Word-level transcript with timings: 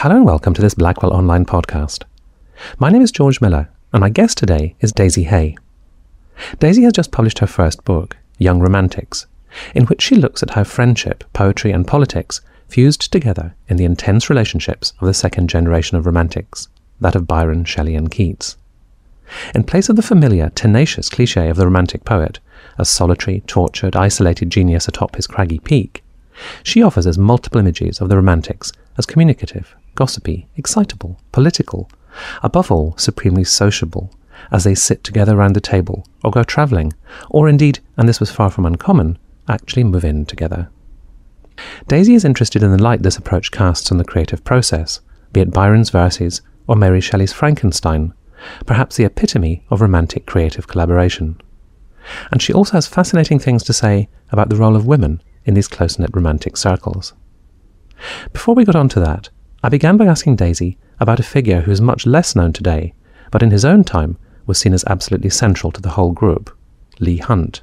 Hello 0.00 0.16
and 0.16 0.26
welcome 0.26 0.52
to 0.52 0.60
this 0.60 0.74
Blackwell 0.74 1.14
Online 1.14 1.46
podcast. 1.46 2.04
My 2.78 2.90
name 2.90 3.00
is 3.00 3.10
George 3.10 3.40
Miller, 3.40 3.70
and 3.94 4.02
my 4.02 4.10
guest 4.10 4.36
today 4.36 4.76
is 4.80 4.92
Daisy 4.92 5.24
Hay. 5.24 5.56
Daisy 6.58 6.82
has 6.82 6.92
just 6.92 7.10
published 7.10 7.38
her 7.38 7.46
first 7.46 7.82
book, 7.86 8.14
Young 8.36 8.60
Romantics, 8.60 9.24
in 9.74 9.86
which 9.86 10.02
she 10.02 10.14
looks 10.14 10.42
at 10.42 10.50
how 10.50 10.64
friendship, 10.64 11.24
poetry, 11.32 11.72
and 11.72 11.86
politics 11.88 12.42
fused 12.68 13.10
together 13.10 13.54
in 13.68 13.78
the 13.78 13.86
intense 13.86 14.28
relationships 14.28 14.92
of 15.00 15.06
the 15.06 15.14
second 15.14 15.48
generation 15.48 15.96
of 15.96 16.04
romantics, 16.04 16.68
that 17.00 17.14
of 17.14 17.26
Byron, 17.26 17.64
Shelley, 17.64 17.94
and 17.94 18.10
Keats. 18.10 18.58
In 19.54 19.64
place 19.64 19.88
of 19.88 19.96
the 19.96 20.02
familiar, 20.02 20.50
tenacious 20.50 21.08
cliche 21.08 21.48
of 21.48 21.56
the 21.56 21.64
romantic 21.64 22.04
poet, 22.04 22.38
a 22.76 22.84
solitary, 22.84 23.40
tortured, 23.46 23.96
isolated 23.96 24.50
genius 24.50 24.88
atop 24.88 25.16
his 25.16 25.26
craggy 25.26 25.58
peak, 25.58 26.04
she 26.62 26.82
offers 26.82 27.06
us 27.06 27.16
multiple 27.16 27.58
images 27.58 27.98
of 28.02 28.10
the 28.10 28.16
romantics 28.16 28.72
as 28.98 29.06
communicative, 29.06 29.74
gossipy, 29.96 30.46
excitable, 30.56 31.20
political, 31.32 31.90
above 32.42 32.70
all, 32.70 32.96
supremely 32.96 33.44
sociable, 33.44 34.12
as 34.52 34.64
they 34.64 34.74
sit 34.74 35.02
together 35.02 35.34
round 35.34 35.56
the 35.56 35.60
table, 35.60 36.06
or 36.22 36.30
go 36.30 36.44
travelling, 36.44 36.92
or 37.28 37.48
indeed, 37.48 37.80
and 37.96 38.08
this 38.08 38.20
was 38.20 38.30
far 38.30 38.50
from 38.50 38.66
uncommon, 38.66 39.18
actually 39.48 39.84
move 39.84 40.04
in 40.04 40.24
together. 40.24 40.70
Daisy 41.88 42.14
is 42.14 42.24
interested 42.24 42.62
in 42.62 42.70
the 42.70 42.82
light 42.82 43.02
this 43.02 43.16
approach 43.16 43.50
casts 43.50 43.90
on 43.90 43.98
the 43.98 44.04
creative 44.04 44.44
process, 44.44 45.00
be 45.32 45.40
it 45.40 45.50
Byron's 45.50 45.90
verses 45.90 46.42
or 46.66 46.76
Mary 46.76 47.00
Shelley's 47.00 47.32
Frankenstein, 47.32 48.12
perhaps 48.66 48.96
the 48.96 49.04
epitome 49.04 49.64
of 49.70 49.80
romantic 49.80 50.26
creative 50.26 50.68
collaboration. 50.68 51.40
And 52.30 52.40
she 52.40 52.52
also 52.52 52.72
has 52.72 52.86
fascinating 52.86 53.38
things 53.38 53.62
to 53.64 53.72
say 53.72 54.08
about 54.30 54.48
the 54.48 54.56
role 54.56 54.76
of 54.76 54.86
women 54.86 55.22
in 55.44 55.54
these 55.54 55.68
close 55.68 55.98
knit 55.98 56.10
romantic 56.12 56.56
circles. 56.56 57.14
Before 58.32 58.54
we 58.54 58.64
got 58.64 58.76
on 58.76 58.88
to 58.90 59.00
that, 59.00 59.30
I 59.66 59.68
began 59.68 59.96
by 59.96 60.06
asking 60.06 60.36
Daisy 60.36 60.78
about 61.00 61.18
a 61.18 61.24
figure 61.24 61.62
who 61.62 61.72
is 61.72 61.80
much 61.80 62.06
less 62.06 62.36
known 62.36 62.52
today, 62.52 62.94
but 63.32 63.42
in 63.42 63.50
his 63.50 63.64
own 63.64 63.82
time 63.82 64.16
was 64.46 64.58
seen 64.58 64.72
as 64.72 64.84
absolutely 64.84 65.30
central 65.30 65.72
to 65.72 65.82
the 65.82 65.90
whole 65.90 66.12
group 66.12 66.56
Leigh 67.00 67.16
Hunt. 67.16 67.62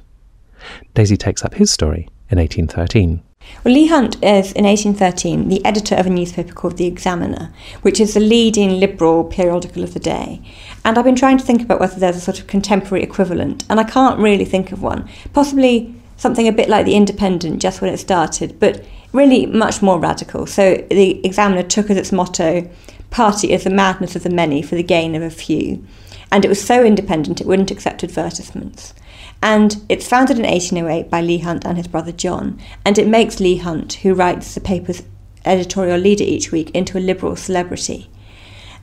Daisy 0.92 1.16
takes 1.16 1.42
up 1.42 1.54
his 1.54 1.70
story 1.70 2.10
in 2.28 2.36
1813. 2.36 3.22
Well, 3.64 3.72
Leigh 3.72 3.86
Hunt 3.86 4.16
is, 4.16 4.52
in 4.52 4.66
1813, 4.66 5.48
the 5.48 5.64
editor 5.64 5.94
of 5.94 6.04
a 6.04 6.10
newspaper 6.10 6.52
called 6.52 6.76
The 6.76 6.84
Examiner, 6.84 7.54
which 7.80 7.98
is 7.98 8.12
the 8.12 8.20
leading 8.20 8.78
liberal 8.78 9.24
periodical 9.24 9.82
of 9.82 9.94
the 9.94 9.98
day. 9.98 10.42
And 10.84 10.98
I've 10.98 11.06
been 11.06 11.16
trying 11.16 11.38
to 11.38 11.44
think 11.44 11.62
about 11.62 11.80
whether 11.80 11.98
there's 11.98 12.16
a 12.16 12.20
sort 12.20 12.38
of 12.38 12.46
contemporary 12.46 13.02
equivalent, 13.02 13.64
and 13.70 13.80
I 13.80 13.84
can't 13.84 14.20
really 14.20 14.44
think 14.44 14.72
of 14.72 14.82
one. 14.82 15.08
Possibly 15.32 15.94
something 16.16 16.48
a 16.48 16.52
bit 16.52 16.68
like 16.68 16.86
The 16.86 16.94
Independent 16.94 17.60
just 17.60 17.80
when 17.80 17.92
it 17.92 17.98
started, 17.98 18.58
but 18.58 18.84
really 19.12 19.46
much 19.46 19.82
more 19.82 19.98
radical. 19.98 20.46
So 20.46 20.84
the 20.90 21.24
Examiner 21.24 21.62
took 21.62 21.90
as 21.90 21.96
its 21.96 22.12
motto, 22.12 22.70
Party 23.10 23.52
is 23.52 23.62
the 23.62 23.70
madness 23.70 24.16
of 24.16 24.24
the 24.24 24.30
many 24.30 24.60
for 24.60 24.74
the 24.74 24.82
gain 24.82 25.14
of 25.14 25.22
a 25.22 25.30
few. 25.30 25.86
And 26.32 26.44
it 26.44 26.48
was 26.48 26.60
so 26.60 26.84
independent 26.84 27.40
it 27.40 27.46
wouldn't 27.46 27.70
accept 27.70 28.02
advertisements. 28.02 28.92
And 29.40 29.84
it's 29.88 30.08
founded 30.08 30.36
in 30.36 30.44
1808 30.44 31.10
by 31.10 31.20
Leigh 31.20 31.38
Hunt 31.38 31.64
and 31.64 31.76
his 31.76 31.86
brother 31.86 32.10
John, 32.10 32.58
and 32.84 32.98
it 32.98 33.06
makes 33.06 33.38
Leigh 33.38 33.58
Hunt, 33.58 33.94
who 33.94 34.14
writes 34.14 34.54
the 34.54 34.60
paper's 34.60 35.04
editorial 35.44 35.98
leader 35.98 36.24
each 36.24 36.50
week, 36.50 36.70
into 36.72 36.98
a 36.98 37.00
liberal 37.00 37.36
celebrity. 37.36 38.10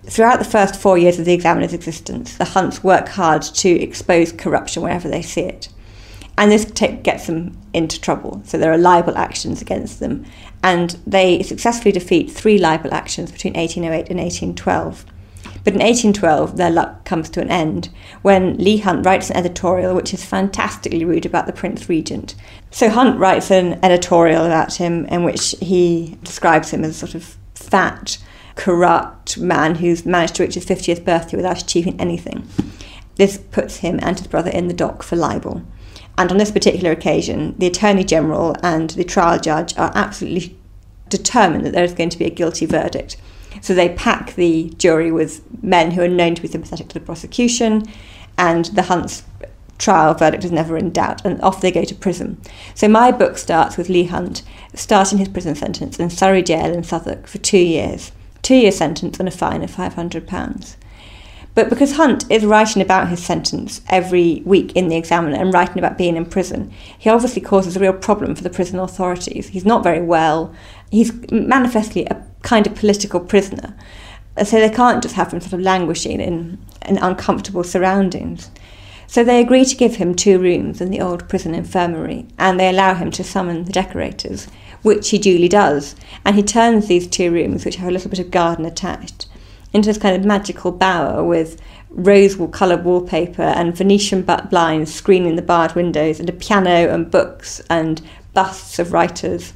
Throughout 0.05 0.39
the 0.39 0.45
first 0.45 0.79
four 0.79 0.97
years 0.97 1.19
of 1.19 1.25
the 1.25 1.33
Examiner's 1.33 1.73
existence, 1.73 2.37
the 2.37 2.45
Hunts 2.45 2.83
work 2.83 3.09
hard 3.09 3.41
to 3.41 3.69
expose 3.69 4.31
corruption 4.31 4.81
wherever 4.81 5.09
they 5.09 5.21
see 5.21 5.41
it 5.41 5.67
and 6.37 6.51
this 6.51 6.65
gets 6.65 7.27
them 7.27 7.57
into 7.73 7.99
trouble. 7.99 8.41
So 8.45 8.57
there 8.57 8.71
are 8.71 8.77
libel 8.77 9.17
actions 9.17 9.61
against 9.61 9.99
them, 9.99 10.25
and 10.63 10.97
they 11.05 11.43
successfully 11.43 11.91
defeat 11.91 12.31
three 12.31 12.57
libel 12.57 12.93
actions 12.93 13.31
between 13.31 13.53
1808 13.53 14.09
and 14.09 14.19
1812. 14.19 15.05
But 15.63 15.75
in 15.75 15.79
1812, 15.79 16.57
their 16.57 16.71
luck 16.71 17.05
comes 17.05 17.29
to 17.29 17.41
an 17.41 17.51
end 17.51 17.89
when 18.23 18.57
Leigh 18.57 18.77
Hunt 18.77 19.05
writes 19.05 19.29
an 19.29 19.37
editorial 19.37 19.93
which 19.93 20.13
is 20.13 20.25
fantastically 20.25 21.05
rude 21.05 21.25
about 21.25 21.45
the 21.45 21.53
Prince 21.53 21.87
Regent. 21.87 22.33
So 22.71 22.89
Hunt 22.89 23.19
writes 23.19 23.51
an 23.51 23.79
editorial 23.83 24.45
about 24.45 24.75
him 24.75 25.05
in 25.05 25.23
which 25.23 25.55
he 25.59 26.17
describes 26.23 26.71
him 26.71 26.83
as 26.83 26.91
a 26.91 26.93
sort 26.93 27.13
of 27.13 27.37
fat, 27.53 28.17
corrupt 28.55 29.37
man 29.37 29.75
who's 29.75 30.05
managed 30.05 30.35
to 30.35 30.43
reach 30.43 30.55
his 30.55 30.65
50th 30.65 31.05
birthday 31.05 31.37
without 31.37 31.61
achieving 31.61 31.99
anything. 32.01 32.47
This 33.15 33.37
puts 33.37 33.77
him 33.77 33.99
and 34.01 34.17
his 34.17 34.27
brother 34.27 34.49
in 34.49 34.67
the 34.67 34.73
dock 34.73 35.03
for 35.03 35.15
libel. 35.15 35.61
And 36.17 36.31
on 36.31 36.37
this 36.37 36.51
particular 36.51 36.91
occasion, 36.91 37.55
the 37.57 37.67
Attorney 37.67 38.03
General 38.03 38.55
and 38.61 38.91
the 38.91 39.03
trial 39.03 39.39
judge 39.39 39.77
are 39.77 39.91
absolutely 39.95 40.57
determined 41.09 41.65
that 41.65 41.73
there 41.73 41.83
is 41.83 41.93
going 41.93 42.09
to 42.09 42.17
be 42.17 42.25
a 42.25 42.29
guilty 42.29 42.65
verdict. 42.65 43.17
So 43.61 43.73
they 43.73 43.89
pack 43.89 44.35
the 44.35 44.69
jury 44.77 45.11
with 45.11 45.41
men 45.63 45.91
who 45.91 46.01
are 46.01 46.07
known 46.07 46.35
to 46.35 46.41
be 46.41 46.47
sympathetic 46.47 46.87
to 46.89 46.93
the 46.93 47.05
prosecution, 47.05 47.83
and 48.37 48.65
the 48.65 48.83
Hunt's 48.83 49.23
trial 49.77 50.13
verdict 50.13 50.45
is 50.45 50.51
never 50.51 50.77
in 50.77 50.91
doubt, 50.91 51.25
and 51.25 51.41
off 51.41 51.59
they 51.59 51.71
go 51.71 51.83
to 51.83 51.95
prison. 51.95 52.39
So 52.75 52.87
my 52.87 53.11
book 53.11 53.37
starts 53.37 53.77
with 53.77 53.89
Leigh 53.89 54.05
Hunt 54.05 54.43
starting 54.73 55.17
his 55.17 55.27
prison 55.27 55.55
sentence 55.55 55.99
in 55.99 56.09
Surrey 56.09 56.43
Jail 56.43 56.73
in 56.73 56.83
Southwark 56.83 57.27
for 57.27 57.39
two 57.39 57.57
years, 57.57 58.11
two 58.41 58.55
year 58.55 58.71
sentence 58.71 59.19
and 59.19 59.27
a 59.27 59.31
fine 59.31 59.63
of 59.63 59.71
£500. 59.71 60.75
But 61.53 61.69
because 61.69 61.97
Hunt 61.97 62.29
is 62.31 62.45
writing 62.45 62.81
about 62.81 63.09
his 63.09 63.23
sentence 63.23 63.81
every 63.89 64.41
week 64.45 64.71
in 64.73 64.87
the 64.87 64.95
Examiner 64.95 65.35
and 65.35 65.53
writing 65.53 65.79
about 65.79 65.97
being 65.97 66.15
in 66.15 66.25
prison, 66.25 66.71
he 66.97 67.09
obviously 67.09 67.41
causes 67.41 67.75
a 67.75 67.79
real 67.79 67.93
problem 67.93 68.35
for 68.35 68.43
the 68.43 68.49
prison 68.49 68.79
authorities. 68.79 69.49
He's 69.49 69.65
not 69.65 69.83
very 69.83 70.01
well. 70.01 70.53
He's 70.89 71.11
manifestly 71.29 72.05
a 72.05 72.25
kind 72.41 72.67
of 72.67 72.75
political 72.75 73.19
prisoner. 73.19 73.75
So 74.45 74.59
they 74.59 74.69
can't 74.69 75.03
just 75.03 75.15
have 75.15 75.33
him 75.33 75.41
sort 75.41 75.53
of 75.53 75.59
languishing 75.59 76.21
in, 76.21 76.57
in 76.85 76.97
uncomfortable 76.97 77.65
surroundings. 77.65 78.49
So 79.05 79.25
they 79.25 79.41
agree 79.41 79.65
to 79.65 79.75
give 79.75 79.97
him 79.97 80.15
two 80.15 80.39
rooms 80.39 80.79
in 80.79 80.89
the 80.89 81.01
old 81.01 81.27
prison 81.27 81.53
infirmary 81.53 82.27
and 82.39 82.57
they 82.57 82.69
allow 82.69 82.93
him 82.93 83.11
to 83.11 83.25
summon 83.25 83.65
the 83.65 83.73
decorators, 83.73 84.47
which 84.83 85.09
he 85.09 85.17
duly 85.17 85.49
does. 85.49 85.97
And 86.23 86.37
he 86.37 86.43
turns 86.43 86.87
these 86.87 87.07
two 87.07 87.29
rooms, 87.29 87.65
which 87.65 87.75
have 87.75 87.89
a 87.89 87.91
little 87.91 88.09
bit 88.09 88.19
of 88.19 88.31
garden 88.31 88.63
attached, 88.63 89.27
into 89.73 89.87
this 89.87 89.97
kind 89.97 90.15
of 90.15 90.25
magical 90.25 90.71
bower 90.71 91.23
with 91.23 91.61
rose 91.89 92.37
coloured 92.51 92.83
wallpaper 92.83 93.41
and 93.41 93.75
Venetian 93.75 94.21
blinds 94.21 94.93
screening 94.93 95.35
the 95.35 95.41
barred 95.41 95.75
windows 95.75 96.19
and 96.19 96.29
a 96.29 96.33
piano 96.33 96.93
and 96.93 97.11
books 97.11 97.61
and 97.69 98.01
busts 98.33 98.79
of 98.79 98.93
writers. 98.93 99.53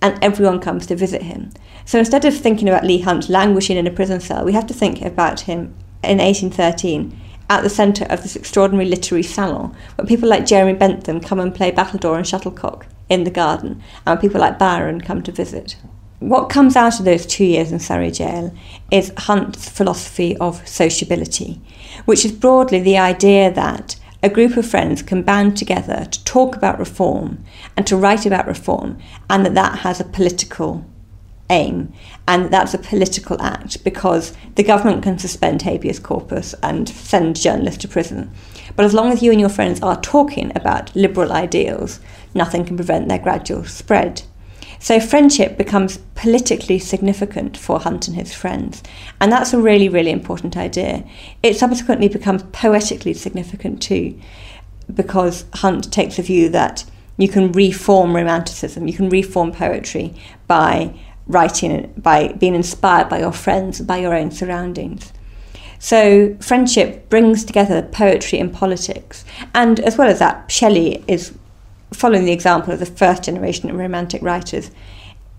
And 0.00 0.22
everyone 0.22 0.60
comes 0.60 0.86
to 0.86 0.96
visit 0.96 1.22
him. 1.22 1.50
So 1.84 1.98
instead 1.98 2.24
of 2.24 2.36
thinking 2.36 2.68
about 2.68 2.84
Leigh 2.84 3.00
Hunt 3.00 3.28
languishing 3.28 3.76
in 3.76 3.86
a 3.86 3.90
prison 3.90 4.20
cell, 4.20 4.44
we 4.44 4.52
have 4.52 4.66
to 4.66 4.74
think 4.74 5.02
about 5.02 5.40
him 5.40 5.74
in 6.04 6.18
1813 6.18 7.18
at 7.50 7.62
the 7.62 7.70
centre 7.70 8.04
of 8.10 8.22
this 8.22 8.36
extraordinary 8.36 8.88
literary 8.88 9.22
salon, 9.22 9.74
where 9.96 10.06
people 10.06 10.28
like 10.28 10.46
Jeremy 10.46 10.78
Bentham 10.78 11.18
come 11.20 11.40
and 11.40 11.54
play 11.54 11.72
battledore 11.72 12.16
and 12.16 12.26
shuttlecock 12.26 12.86
in 13.08 13.24
the 13.24 13.30
garden, 13.30 13.82
and 14.06 14.20
people 14.20 14.40
like 14.40 14.58
Byron 14.58 15.00
come 15.00 15.22
to 15.22 15.32
visit. 15.32 15.76
What 16.20 16.50
comes 16.50 16.74
out 16.74 16.98
of 16.98 17.04
those 17.04 17.24
two 17.26 17.44
years 17.44 17.70
in 17.70 17.78
Surrey 17.78 18.10
Jail 18.10 18.52
is 18.90 19.12
Hunt's 19.16 19.68
philosophy 19.68 20.36
of 20.38 20.66
sociability, 20.66 21.60
which 22.06 22.24
is 22.24 22.32
broadly 22.32 22.80
the 22.80 22.98
idea 22.98 23.52
that 23.52 23.94
a 24.20 24.28
group 24.28 24.56
of 24.56 24.66
friends 24.66 25.00
can 25.00 25.22
band 25.22 25.56
together 25.56 26.06
to 26.10 26.24
talk 26.24 26.56
about 26.56 26.80
reform 26.80 27.44
and 27.76 27.86
to 27.86 27.96
write 27.96 28.26
about 28.26 28.48
reform, 28.48 28.98
and 29.30 29.46
that 29.46 29.54
that 29.54 29.78
has 29.80 30.00
a 30.00 30.04
political 30.04 30.84
aim 31.50 31.92
and 32.26 32.50
that's 32.50 32.74
a 32.74 32.78
political 32.78 33.40
act 33.40 33.82
because 33.84 34.36
the 34.56 34.62
government 34.64 35.04
can 35.04 35.18
suspend 35.18 35.62
habeas 35.62 36.00
corpus 36.00 36.52
and 36.64 36.88
send 36.88 37.36
journalists 37.36 37.80
to 37.80 37.88
prison. 37.88 38.30
But 38.74 38.84
as 38.84 38.92
long 38.92 39.12
as 39.12 39.22
you 39.22 39.30
and 39.30 39.40
your 39.40 39.48
friends 39.48 39.80
are 39.82 40.00
talking 40.00 40.50
about 40.56 40.94
liberal 40.96 41.32
ideals, 41.32 42.00
nothing 42.34 42.64
can 42.64 42.76
prevent 42.76 43.08
their 43.08 43.18
gradual 43.20 43.64
spread. 43.64 44.22
So 44.80 45.00
friendship 45.00 45.58
becomes 45.58 45.98
politically 46.14 46.78
significant 46.78 47.56
for 47.56 47.80
Hunt 47.80 48.06
and 48.06 48.16
his 48.16 48.32
friends. 48.32 48.82
And 49.20 49.32
that's 49.32 49.52
a 49.52 49.60
really, 49.60 49.88
really 49.88 50.10
important 50.10 50.56
idea. 50.56 51.04
It 51.42 51.56
subsequently 51.56 52.08
becomes 52.08 52.44
poetically 52.52 53.14
significant 53.14 53.82
too, 53.82 54.18
because 54.92 55.44
Hunt 55.54 55.92
takes 55.92 56.18
a 56.18 56.22
view 56.22 56.48
that 56.50 56.84
you 57.16 57.28
can 57.28 57.50
reform 57.52 58.14
romanticism, 58.14 58.86
you 58.86 58.94
can 58.94 59.08
reform 59.08 59.50
poetry 59.52 60.14
by 60.46 60.94
writing, 61.26 61.92
by 61.96 62.28
being 62.32 62.54
inspired 62.54 63.08
by 63.08 63.18
your 63.18 63.32
friends, 63.32 63.80
by 63.80 63.98
your 63.98 64.14
own 64.14 64.30
surroundings. 64.30 65.12
So 65.80 66.36
friendship 66.40 67.08
brings 67.08 67.44
together 67.44 67.82
poetry 67.82 68.38
and 68.38 68.52
politics. 68.52 69.24
And 69.54 69.80
as 69.80 69.98
well 69.98 70.08
as 70.08 70.18
that, 70.20 70.50
Shelley 70.50 71.04
is 71.06 71.36
following 71.92 72.24
the 72.24 72.32
example 72.32 72.72
of 72.72 72.80
the 72.80 72.86
first 72.86 73.24
generation 73.24 73.70
of 73.70 73.76
romantic 73.76 74.22
writers, 74.22 74.70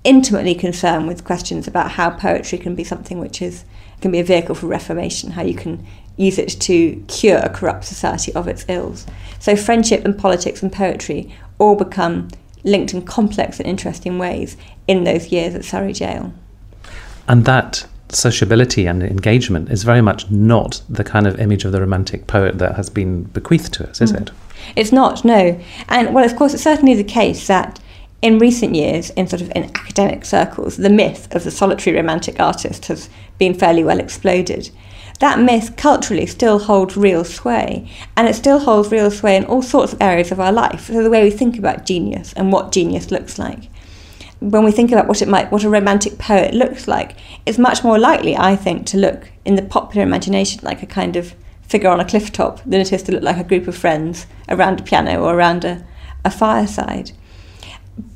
intimately 0.03 0.55
concerned 0.55 1.07
with 1.07 1.23
questions 1.23 1.67
about 1.67 1.91
how 1.91 2.09
poetry 2.09 2.57
can 2.57 2.75
be 2.75 2.83
something 2.83 3.19
which 3.19 3.41
is 3.41 3.65
can 4.01 4.11
be 4.11 4.19
a 4.19 4.23
vehicle 4.23 4.55
for 4.55 4.67
reformation, 4.67 5.31
how 5.31 5.41
you 5.41 5.53
can 5.53 5.85
use 6.15 6.37
it 6.37 6.47
to 6.47 7.03
cure 7.07 7.39
a 7.39 7.49
corrupt 7.49 7.83
society 7.83 8.33
of 8.33 8.47
its 8.47 8.65
ills. 8.69 9.05
So 9.39 9.55
friendship 9.55 10.05
and 10.05 10.17
politics 10.17 10.63
and 10.63 10.71
poetry 10.71 11.33
all 11.57 11.75
become 11.75 12.29
linked 12.63 12.93
in 12.93 13.01
complex 13.01 13.59
and 13.59 13.67
interesting 13.67 14.17
ways 14.17 14.57
in 14.87 15.03
those 15.03 15.27
years 15.27 15.55
at 15.55 15.65
Surrey 15.65 15.93
Jail. 15.93 16.33
And 17.27 17.45
that 17.45 17.85
sociability 18.09 18.85
and 18.87 19.03
engagement 19.03 19.69
is 19.69 19.83
very 19.83 20.01
much 20.01 20.29
not 20.31 20.81
the 20.89 21.03
kind 21.03 21.27
of 21.27 21.39
image 21.39 21.63
of 21.63 21.71
the 21.71 21.79
romantic 21.79 22.27
poet 22.27 22.57
that 22.57 22.75
has 22.75 22.89
been 22.89 23.23
bequeathed 23.23 23.73
to 23.73 23.89
us, 23.89 24.01
is 24.01 24.11
mm. 24.11 24.21
it? 24.21 24.31
It's 24.75 24.91
not, 24.91 25.25
no. 25.25 25.59
And 25.87 26.13
well, 26.13 26.25
of 26.25 26.35
course, 26.35 26.53
it's 26.53 26.63
certainly 26.63 26.95
the 26.95 27.03
case 27.03 27.47
that 27.47 27.79
in 28.21 28.39
recent 28.39 28.75
years, 28.75 29.11
in 29.11 29.27
sort 29.27 29.41
of 29.41 29.51
in 29.55 29.63
academic 29.63 30.25
circles, 30.25 30.77
the 30.77 30.89
myth 30.89 31.33
of 31.33 31.43
the 31.43 31.51
solitary 31.51 31.95
romantic 31.95 32.39
artist 32.39 32.87
has 32.87 33.09
been 33.37 33.53
fairly 33.53 33.83
well 33.83 33.99
exploded. 33.99 34.69
That 35.19 35.39
myth 35.39 35.75
culturally 35.75 36.25
still 36.25 36.59
holds 36.59 36.95
real 36.95 37.23
sway, 37.23 37.89
and 38.15 38.27
it 38.27 38.35
still 38.35 38.59
holds 38.59 38.91
real 38.91 39.11
sway 39.11 39.35
in 39.35 39.45
all 39.45 39.61
sorts 39.61 39.93
of 39.93 40.01
areas 40.01 40.31
of 40.31 40.39
our 40.39 40.51
life. 40.51 40.87
So 40.87 41.03
the 41.03 41.09
way 41.09 41.23
we 41.23 41.31
think 41.31 41.57
about 41.57 41.85
genius 41.85 42.33
and 42.33 42.51
what 42.51 42.71
genius 42.71 43.11
looks 43.11 43.37
like. 43.37 43.69
When 44.39 44.63
we 44.63 44.71
think 44.71 44.93
about 44.93 45.07
what 45.07 45.21
it 45.21 45.27
might, 45.27 45.51
what 45.51 45.65
a 45.65 45.69
romantic 45.69 46.17
poet 46.17 46.53
looks 46.53 46.87
like, 46.87 47.17
it's 47.45 47.57
much 47.57 47.83
more 47.83 47.99
likely, 47.99 48.37
I 48.37 48.55
think, 48.55 48.85
to 48.87 48.97
look 48.97 49.29
in 49.43 49.55
the 49.55 49.61
popular 49.61 50.05
imagination 50.05 50.61
like 50.63 50.81
a 50.81 50.85
kind 50.85 51.17
of 51.17 51.35
figure 51.69 51.89
on 51.89 51.99
a 51.99 52.05
cliff 52.05 52.31
top 52.31 52.61
than 52.63 52.81
it 52.81 52.91
is 52.91 53.03
to 53.03 53.11
look 53.11 53.23
like 53.23 53.37
a 53.37 53.43
group 53.43 53.67
of 53.67 53.77
friends 53.77 54.25
around 54.49 54.79
a 54.79 54.83
piano 54.83 55.23
or 55.23 55.35
around 55.35 55.63
a, 55.63 55.85
a 56.25 56.31
fireside. 56.31 57.11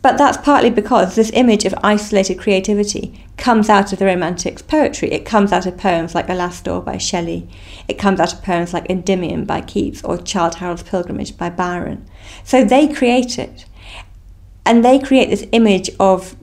But 0.02 0.18
that's 0.18 0.38
partly 0.38 0.70
because 0.70 1.16
this 1.16 1.32
image 1.34 1.66
of 1.66 1.76
isolated 1.84 2.40
creativity 2.40 3.26
comes 3.38 3.70
out 3.70 3.92
of 3.92 4.00
the 4.00 4.06
Romantics' 4.06 4.62
poetry. 4.62 5.12
It 5.12 5.26
comes 5.26 5.52
out 5.52 5.66
of 5.66 5.78
poems 5.78 6.16
like 6.16 6.28
Alastor 6.28 6.84
by 6.84 6.98
Shelley. 6.98 7.50
It 7.88 7.98
comes 7.98 8.20
out 8.20 8.34
of 8.34 8.44
poems 8.44 8.74
like 8.74 8.90
Endymion 8.90 9.46
by 9.46 9.62
Keats 9.62 10.02
or 10.04 10.18
Childe 10.18 10.56
Harold's 10.56 10.84
Pilgrimage 10.84 11.38
by 11.38 11.50
Byron. 11.50 12.08
So 12.44 12.64
they 12.64 12.94
create 12.94 13.38
it. 13.38 13.66
And 14.66 14.84
they 14.84 15.00
create 15.00 15.30
this 15.30 15.46
image 15.52 15.90
of, 16.00 16.38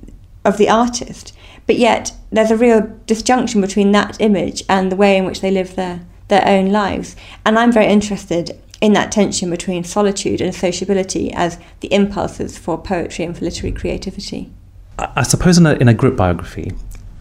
of 0.44 0.58
the 0.58 0.68
artist. 0.68 1.34
But 1.66 1.76
yet 1.76 2.12
there's 2.30 2.50
a 2.50 2.56
real 2.56 3.00
disjunction 3.06 3.62
between 3.62 3.92
that 3.92 4.20
image 4.20 4.62
and 4.68 4.92
the 4.92 4.96
way 4.96 5.16
in 5.16 5.24
which 5.24 5.40
they 5.40 5.50
live 5.50 5.76
their, 5.76 6.04
their 6.31 6.47
own 6.47 6.71
lives. 6.71 7.15
And 7.44 7.59
I'm 7.59 7.71
very 7.71 7.87
interested 7.87 8.59
in 8.81 8.94
that 8.94 9.12
tension 9.12 9.50
between 9.50 9.85
solitude 9.85 10.41
and 10.41 10.55
sociability 10.55 11.32
as 11.32 11.59
the 11.81 11.93
impulses 11.93 12.56
for 12.56 12.79
poetry 12.79 13.25
and 13.25 13.37
for 13.37 13.44
literary 13.44 13.73
creativity. 13.73 14.50
I 14.99 15.23
suppose 15.23 15.59
in 15.59 15.67
a, 15.67 15.75
in 15.75 15.88
a 15.88 15.94
group 15.94 16.17
biography, 16.17 16.73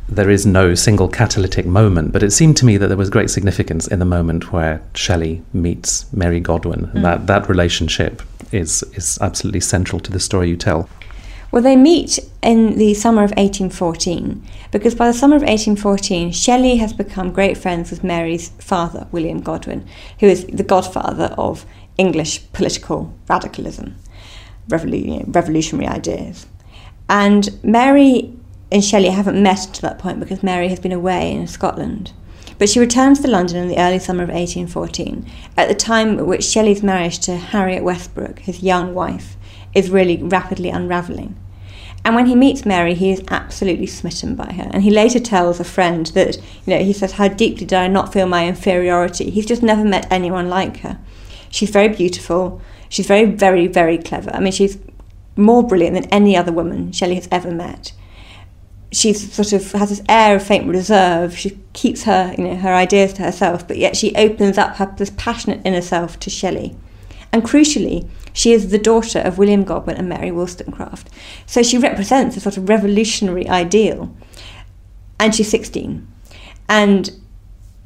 there 0.07 0.29
is 0.29 0.45
no 0.45 0.73
single 0.73 1.07
catalytic 1.07 1.65
moment, 1.65 2.11
but 2.11 2.23
it 2.23 2.31
seemed 2.31 2.57
to 2.57 2.65
me 2.65 2.77
that 2.77 2.87
there 2.87 2.97
was 2.97 3.09
great 3.09 3.29
significance 3.29 3.87
in 3.87 3.99
the 3.99 4.05
moment 4.05 4.51
where 4.51 4.81
Shelley 4.95 5.43
meets 5.53 6.11
Mary 6.11 6.39
Godwin. 6.39 6.87
Mm. 6.87 7.03
That 7.03 7.27
that 7.27 7.47
relationship 7.47 8.21
is 8.51 8.83
is 8.93 9.19
absolutely 9.21 9.59
central 9.59 9.99
to 9.99 10.11
the 10.11 10.19
story 10.19 10.49
you 10.49 10.57
tell. 10.57 10.89
Well, 11.51 11.63
they 11.63 11.75
meet 11.75 12.19
in 12.43 12.77
the 12.77 12.93
summer 12.93 13.23
of 13.23 13.31
1814 13.31 14.45
because 14.71 14.93
by 14.93 15.07
the 15.07 15.13
summer 15.13 15.35
of 15.35 15.41
1814, 15.41 16.31
Shelley 16.31 16.77
has 16.77 16.93
become 16.93 17.31
great 17.31 17.57
friends 17.57 17.89
with 17.89 18.03
Mary's 18.03 18.49
father, 18.59 19.07
William 19.11 19.41
Godwin, 19.41 19.87
who 20.19 20.27
is 20.27 20.45
the 20.45 20.63
godfather 20.63 21.33
of 21.37 21.65
English 21.97 22.51
political 22.53 23.13
radicalism, 23.27 23.95
revolutionary 24.67 25.87
ideas. 25.87 26.45
And 27.09 27.59
Mary 27.63 28.31
and 28.71 28.83
Shelley 28.83 29.09
haven't 29.09 29.41
met 29.41 29.73
to 29.73 29.81
that 29.81 29.97
point 29.97 30.19
because 30.19 30.43
Mary 30.43 30.67
has 30.69 30.79
been 30.79 30.91
away 30.91 31.31
in 31.31 31.47
Scotland. 31.47 32.13
But 32.59 32.69
she 32.69 32.79
returns 32.79 33.21
to 33.21 33.27
London 33.27 33.57
in 33.57 33.69
the 33.69 33.79
early 33.79 33.99
summer 33.99 34.23
of 34.23 34.29
1814, 34.29 35.25
at 35.57 35.67
the 35.67 35.73
time 35.73 36.19
at 36.19 36.27
which 36.27 36.43
Shelley's 36.43 36.83
marriage 36.83 37.17
to 37.19 37.37
Harriet 37.37 37.83
Westbrook, 37.83 38.39
his 38.39 38.61
young 38.61 38.93
wife, 38.93 39.37
is 39.73 39.89
really 39.89 40.17
rapidly 40.17 40.69
unravelling. 40.69 41.35
And 42.05 42.15
when 42.15 42.27
he 42.27 42.35
meets 42.35 42.65
Mary, 42.65 42.93
he 42.93 43.11
is 43.11 43.21
absolutely 43.29 43.87
smitten 43.87 44.35
by 44.35 44.53
her. 44.53 44.69
And 44.71 44.83
he 44.83 44.89
later 44.89 45.19
tells 45.19 45.59
a 45.59 45.65
friend 45.65 46.05
that, 46.07 46.37
you 46.37 46.73
know, 46.73 46.83
he 46.83 46.93
says, 46.93 47.13
How 47.13 47.27
deeply 47.27 47.65
did 47.65 47.73
I 47.73 47.87
not 47.87 48.13
feel 48.13 48.25
my 48.25 48.47
inferiority? 48.47 49.29
He's 49.29 49.45
just 49.45 49.61
never 49.61 49.83
met 49.83 50.07
anyone 50.09 50.49
like 50.49 50.77
her. 50.77 50.97
She's 51.49 51.69
very 51.69 51.89
beautiful. 51.89 52.61
She's 52.87 53.07
very, 53.07 53.25
very, 53.25 53.67
very 53.67 53.97
clever. 53.97 54.31
I 54.33 54.39
mean, 54.39 54.53
she's 54.53 54.77
more 55.35 55.65
brilliant 55.65 55.95
than 55.95 56.05
any 56.05 56.35
other 56.35 56.51
woman 56.51 56.91
Shelley 56.91 57.15
has 57.15 57.27
ever 57.31 57.51
met. 57.51 57.93
She's 58.91 59.31
sort 59.33 59.53
of 59.53 59.71
has 59.73 59.89
this 59.89 60.01
air 60.09 60.37
of 60.37 60.43
faint 60.43 60.67
reserve. 60.67 61.37
She 61.37 61.59
keeps 61.73 62.03
her, 62.03 62.33
you 62.37 62.43
know, 62.43 62.55
her 62.55 62.73
ideas 62.73 63.13
to 63.13 63.23
herself, 63.23 63.67
but 63.67 63.77
yet 63.77 63.95
she 63.95 64.15
opens 64.15 64.57
up 64.57 64.77
her 64.77 64.93
this 64.97 65.11
passionate 65.15 65.61
inner 65.63 65.81
self 65.81 66.19
to 66.21 66.29
Shelley. 66.29 66.75
And 67.31 67.43
crucially, 67.43 68.07
she 68.33 68.51
is 68.51 68.69
the 68.69 68.77
daughter 68.77 69.19
of 69.19 69.37
William 69.37 69.63
Godwin 69.63 69.97
and 69.97 70.09
Mary 70.09 70.31
Wollstonecraft. 70.31 71.09
So 71.45 71.61
she 71.61 71.77
represents 71.77 72.37
a 72.37 72.39
sort 72.39 72.57
of 72.57 72.69
revolutionary 72.69 73.47
ideal. 73.47 74.15
And 75.19 75.35
she's 75.35 75.49
16. 75.49 76.07
And 76.67 77.11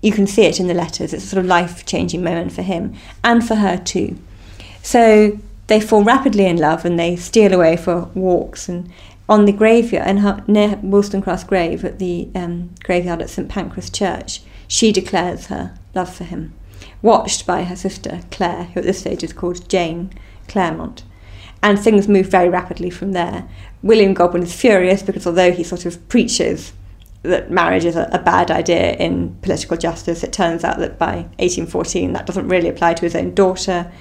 you 0.02 0.12
can 0.12 0.28
see 0.28 0.44
it 0.44 0.60
in 0.60 0.68
the 0.68 0.74
letters. 0.74 1.14
It's 1.14 1.24
a 1.24 1.28
sort 1.28 1.40
of 1.40 1.46
life 1.46 1.86
changing 1.86 2.24
moment 2.24 2.52
for 2.52 2.62
him 2.62 2.96
and 3.24 3.46
for 3.46 3.56
her 3.56 3.78
too. 3.78 4.18
So 4.82 5.40
they 5.68 5.80
fall 5.80 6.04
rapidly 6.04 6.46
in 6.46 6.58
love 6.58 6.86
and 6.86 7.00
they 7.00 7.16
steal 7.16 7.54
away 7.54 7.78
for 7.78 8.10
walks 8.14 8.68
and 8.68 8.92
on 9.30 9.46
the 9.46 9.54
graveyard 9.54 10.06
and 10.08 10.20
her, 10.20 10.44
near 10.48 10.78
Wollstonecraft's 10.82 11.46
grave 11.46 11.86
at 11.86 12.00
the 12.00 12.30
um, 12.36 12.72
graveyard 12.84 13.22
at 13.22 13.30
St 13.30 13.48
Pancras 13.48 13.90
Church, 13.90 14.42
she 14.68 14.92
declares 14.92 15.48
her 15.48 15.78
love 15.96 16.14
for 16.14 16.26
him, 16.26 16.54
watched 17.04 17.46
by 17.46 17.64
her 17.64 17.76
sister 17.76 18.22
Claire, 18.32 18.64
who 18.64 18.80
at 18.80 18.86
this 18.86 19.00
stage 19.00 19.24
is 19.24 19.34
called 19.34 19.70
Jane, 19.70 20.12
Clairmont. 20.48 21.04
And 21.62 21.78
things 21.78 22.08
move 22.08 22.26
very 22.26 22.50
rapidly 22.50 22.90
from 22.90 23.12
there. 23.12 23.48
William 23.84 24.16
Godwin 24.16 24.44
is 24.44 24.60
furious 24.60 25.04
because 25.04 25.28
although 25.28 25.52
he 25.52 25.64
sort 25.64 25.86
of 25.86 26.10
preaches 26.10 26.74
that 27.22 27.52
marriage 27.52 27.86
is 27.86 27.96
a, 27.96 28.10
a, 28.12 28.20
bad 28.20 28.52
idea 28.52 28.96
in 28.96 29.36
political 29.42 29.78
justice, 29.78 30.24
it 30.24 30.34
turns 30.34 30.64
out 30.64 30.80
that 30.80 31.00
by 31.00 31.16
1814 31.40 32.14
that 32.14 32.26
doesn't 32.26 32.50
really 32.50 32.68
apply 32.68 32.94
to 32.96 33.04
his 33.04 33.16
own 33.16 33.34
daughter. 33.34 33.92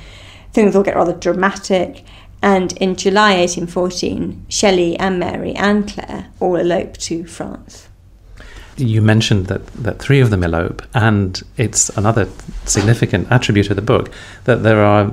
Things 0.52 0.74
all 0.74 0.82
get 0.82 0.96
rather 0.96 1.12
dramatic. 1.12 2.04
And 2.42 2.72
in 2.78 2.96
July 2.96 3.36
1814, 3.36 4.46
Shelley 4.48 4.98
and 4.98 5.20
Mary 5.20 5.54
and 5.54 5.88
Claire 5.88 6.30
all 6.40 6.56
elope 6.56 6.96
to 6.98 7.24
France. 7.24 7.88
You 8.76 9.02
mentioned 9.02 9.46
that, 9.46 9.66
that 9.68 9.98
three 9.98 10.20
of 10.20 10.30
them 10.30 10.42
elope, 10.42 10.82
and 10.94 11.42
it's 11.56 11.90
another 11.90 12.28
significant 12.64 13.30
attribute 13.30 13.70
of 13.70 13.76
the 13.76 13.82
book 13.82 14.10
that 14.44 14.62
there 14.62 14.82
are 14.82 15.10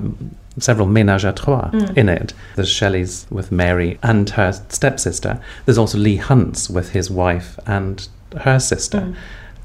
several 0.57 0.87
ménages 0.87 1.25
à 1.25 1.35
trois 1.35 1.69
mm. 1.71 1.97
in 1.97 2.09
it. 2.09 2.33
There's 2.55 2.69
Shelley's 2.69 3.27
with 3.29 3.51
Mary 3.51 3.97
and 4.01 4.29
her 4.31 4.51
stepsister. 4.69 5.41
There's 5.65 5.77
also 5.77 5.97
Leigh 5.97 6.17
Hunt's 6.17 6.69
with 6.69 6.91
his 6.91 7.09
wife 7.09 7.59
and 7.65 8.07
her 8.41 8.59
sister. 8.59 8.99
Mm. 8.99 9.15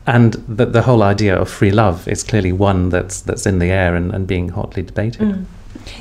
And 0.07 0.33
the, 0.49 0.67
the 0.67 0.83
whole 0.83 1.03
idea 1.03 1.35
of 1.35 1.49
free 1.49 1.71
love 1.71 2.07
is 2.07 2.23
clearly 2.23 2.53
one 2.53 2.91
that's 2.91 3.23
that's 3.23 3.47
in 3.47 3.59
the 3.59 3.71
air 3.71 3.95
and, 3.97 4.13
and 4.13 4.27
being 4.27 4.51
hotly 4.51 4.83
debated. 4.83 5.23
Mm. 5.23 5.45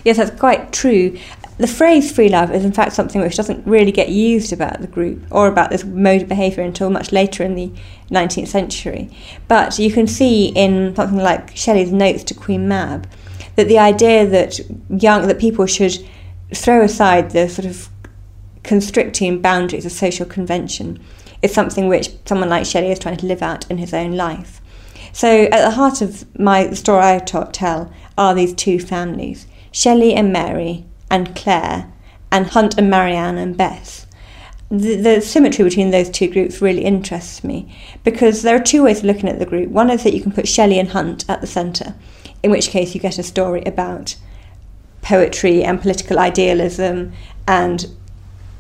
Yes, 0.03 0.17
that's 0.17 0.37
quite 0.39 0.71
true. 0.71 1.17
The 1.57 1.67
phrase 1.67 2.11
free 2.11 2.29
love 2.29 2.51
is 2.51 2.65
in 2.65 2.71
fact 2.71 2.93
something 2.93 3.21
which 3.21 3.35
doesn't 3.35 3.65
really 3.67 3.91
get 3.91 4.09
used 4.09 4.51
about 4.51 4.81
the 4.81 4.87
group 4.87 5.23
or 5.29 5.47
about 5.47 5.69
this 5.69 5.83
mode 5.83 6.23
of 6.23 6.27
behaviour 6.27 6.63
until 6.63 6.89
much 6.89 7.11
later 7.11 7.43
in 7.43 7.55
the 7.55 7.71
19th 8.09 8.47
century. 8.47 9.09
But 9.47 9.77
you 9.77 9.91
can 9.91 10.07
see 10.07 10.47
in 10.47 10.95
something 10.95 11.19
like 11.19 11.55
Shelley's 11.55 11.91
notes 11.91 12.23
to 12.25 12.33
Queen 12.33 12.67
Mab 12.67 13.07
that 13.55 13.67
the 13.67 13.77
idea 13.77 14.25
that 14.25 14.59
young 14.89 15.27
that 15.27 15.39
people 15.39 15.65
should 15.67 15.93
throw 16.53 16.81
aside 16.81 17.31
the 17.31 17.47
sort 17.47 17.67
of 17.67 17.89
constricting 18.63 19.41
boundaries 19.41 19.85
of 19.85 19.91
social 19.91 20.25
convention 20.25 20.99
is 21.41 21.53
something 21.53 21.87
which 21.87 22.09
someone 22.25 22.49
like 22.49 22.65
Shelley 22.65 22.91
is 22.91 22.99
trying 22.99 23.17
to 23.17 23.25
live 23.25 23.41
out 23.41 23.69
in 23.69 23.77
his 23.77 23.93
own 23.93 24.13
life. 24.13 24.61
So 25.11 25.43
at 25.43 25.63
the 25.63 25.71
heart 25.71 26.01
of 26.01 26.25
my 26.39 26.71
story 26.71 27.03
I 27.03 27.19
tell 27.19 27.93
are 28.17 28.33
these 28.33 28.53
two 28.53 28.79
families, 28.79 29.45
Shelley 29.73 30.13
and 30.13 30.31
Mary 30.31 30.85
and 31.09 31.35
Claire, 31.35 31.91
and 32.31 32.45
Hunt 32.47 32.77
and 32.77 32.89
Marianne 32.89 33.39
and 33.39 33.57
Bess. 33.57 34.05
The, 34.69 34.95
the, 34.95 35.21
symmetry 35.21 35.63
between 35.63 35.89
those 35.89 36.09
two 36.09 36.27
groups 36.27 36.61
really 36.61 36.85
interests 36.85 37.43
me 37.43 37.75
because 38.03 38.41
there 38.41 38.55
are 38.55 38.63
two 38.63 38.83
ways 38.83 38.99
of 38.99 39.05
looking 39.05 39.29
at 39.29 39.39
the 39.39 39.45
group. 39.45 39.69
One 39.69 39.89
is 39.89 40.03
that 40.03 40.13
you 40.13 40.21
can 40.21 40.31
put 40.31 40.47
Shelley 40.47 40.79
and 40.79 40.89
Hunt 40.89 41.25
at 41.27 41.41
the 41.41 41.47
centre, 41.47 41.95
in 42.43 42.51
which 42.51 42.69
case 42.69 42.93
you 42.93 43.01
get 43.01 43.17
a 43.17 43.23
story 43.23 43.63
about 43.65 44.15
poetry 45.01 45.63
and 45.63 45.81
political 45.81 46.19
idealism 46.19 47.11
and 47.47 47.87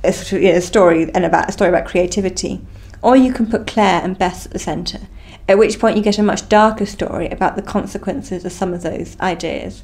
a, 0.03 0.13
you 0.31 0.53
know, 0.53 0.59
story 0.59 1.11
and 1.13 1.25
about 1.25 1.49
a 1.49 1.51
story 1.51 1.69
about 1.69 1.85
creativity. 1.85 2.59
Or 3.03 3.15
you 3.15 3.31
can 3.31 3.47
put 3.47 3.67
Claire 3.67 4.01
and 4.03 4.17
Bess 4.17 4.47
at 4.47 4.51
the 4.51 4.59
centre, 4.59 5.07
at 5.47 5.59
which 5.59 5.79
point 5.79 5.97
you 5.97 6.03
get 6.03 6.17
a 6.17 6.23
much 6.23 6.49
darker 6.49 6.87
story 6.87 7.29
about 7.29 7.55
the 7.55 7.61
consequences 7.61 8.45
of 8.45 8.51
some 8.51 8.73
of 8.73 8.81
those 8.81 9.19
ideas. 9.19 9.83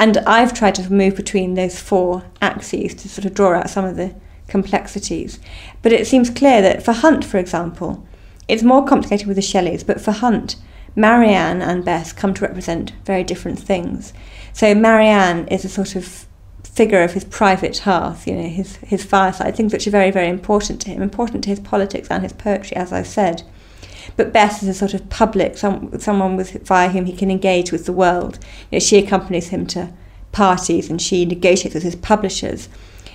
And 0.00 0.16
I've 0.26 0.54
tried 0.54 0.76
to 0.76 0.90
move 0.90 1.14
between 1.14 1.54
those 1.54 1.78
four 1.78 2.24
axes 2.40 2.94
to 2.94 3.08
sort 3.10 3.26
of 3.26 3.34
draw 3.34 3.52
out 3.52 3.68
some 3.68 3.84
of 3.84 3.96
the 3.96 4.14
complexities. 4.48 5.38
But 5.82 5.92
it 5.92 6.06
seems 6.06 6.30
clear 6.30 6.62
that 6.62 6.82
for 6.82 6.92
Hunt, 6.92 7.22
for 7.22 7.36
example, 7.36 8.08
it's 8.48 8.62
more 8.62 8.82
complicated 8.82 9.26
with 9.26 9.36
the 9.36 9.42
Shelleys, 9.42 9.84
but 9.84 10.00
for 10.00 10.12
Hunt, 10.12 10.56
Marianne 10.96 11.60
and 11.60 11.84
Bess 11.84 12.14
come 12.14 12.32
to 12.32 12.46
represent 12.46 12.94
very 13.04 13.22
different 13.22 13.58
things. 13.58 14.14
So 14.54 14.74
Marianne 14.74 15.46
is 15.48 15.66
a 15.66 15.68
sort 15.68 15.94
of 15.94 16.26
figure 16.64 17.02
of 17.02 17.12
his 17.12 17.24
private 17.24 17.76
hearth, 17.80 18.26
you 18.26 18.34
know, 18.34 18.48
his, 18.48 18.76
his 18.76 19.04
fireside, 19.04 19.54
things 19.54 19.70
which 19.70 19.86
are 19.86 19.90
very, 19.90 20.10
very 20.10 20.28
important 20.28 20.80
to 20.80 20.88
him, 20.88 21.02
important 21.02 21.44
to 21.44 21.50
his 21.50 21.60
politics 21.60 22.08
and 22.10 22.22
his 22.22 22.32
poetry, 22.32 22.74
as 22.74 22.90
I've 22.90 23.06
said. 23.06 23.42
But 24.20 24.34
Bess 24.34 24.62
is 24.62 24.68
a 24.68 24.74
sort 24.74 24.92
of 24.92 25.08
public, 25.08 25.56
some, 25.56 25.98
someone 25.98 26.36
with, 26.36 26.66
via 26.66 26.90
whom 26.90 27.06
he 27.06 27.16
can 27.16 27.30
engage 27.30 27.72
with 27.72 27.86
the 27.86 27.92
world. 27.92 28.38
You 28.70 28.76
know, 28.76 28.78
she 28.78 28.98
accompanies 28.98 29.48
him 29.48 29.66
to 29.68 29.94
parties 30.30 30.90
and 30.90 31.00
she 31.00 31.24
negotiates 31.24 31.72
with 31.72 31.84
his 31.84 31.96
publishers. 31.96 32.68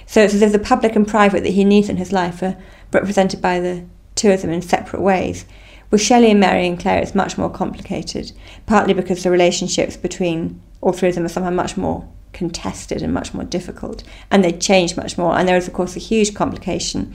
So 0.07 0.24
it's 0.24 0.33
as 0.33 0.41
if 0.41 0.51
the 0.51 0.57
public 0.57 0.95
and 0.95 1.07
private 1.07 1.43
that 1.43 1.51
he 1.51 1.63
needs 1.63 1.89
in 1.89 1.97
his 1.97 2.12
life 2.12 2.41
are 2.41 2.57
represented 2.91 3.39
by 3.39 3.59
the 3.59 3.85
two 4.15 4.31
of 4.31 4.41
them 4.41 4.50
in 4.50 4.63
separate 4.63 5.03
ways. 5.03 5.45
With 5.91 6.01
Shelley 6.01 6.31
and 6.31 6.39
Mary 6.39 6.65
and 6.65 6.79
Claire, 6.79 7.03
it's 7.03 7.13
much 7.13 7.38
more 7.38 7.51
complicated, 7.51 8.31
partly 8.65 8.95
because 8.95 9.21
the 9.21 9.29
relationships 9.29 9.95
between 9.95 10.59
all 10.81 10.91
three 10.91 11.09
of 11.09 11.15
them 11.15 11.25
are 11.25 11.29
somehow 11.29 11.51
much 11.51 11.77
more 11.77 12.09
contested 12.33 13.03
and 13.03 13.13
much 13.13 13.31
more 13.31 13.43
difficult, 13.43 14.03
and 14.31 14.43
they 14.43 14.51
change 14.51 14.97
much 14.97 15.19
more. 15.19 15.38
And 15.38 15.47
there 15.47 15.55
is, 15.55 15.67
of 15.67 15.74
course, 15.74 15.95
a 15.95 16.00
huge 16.00 16.33
complication 16.33 17.13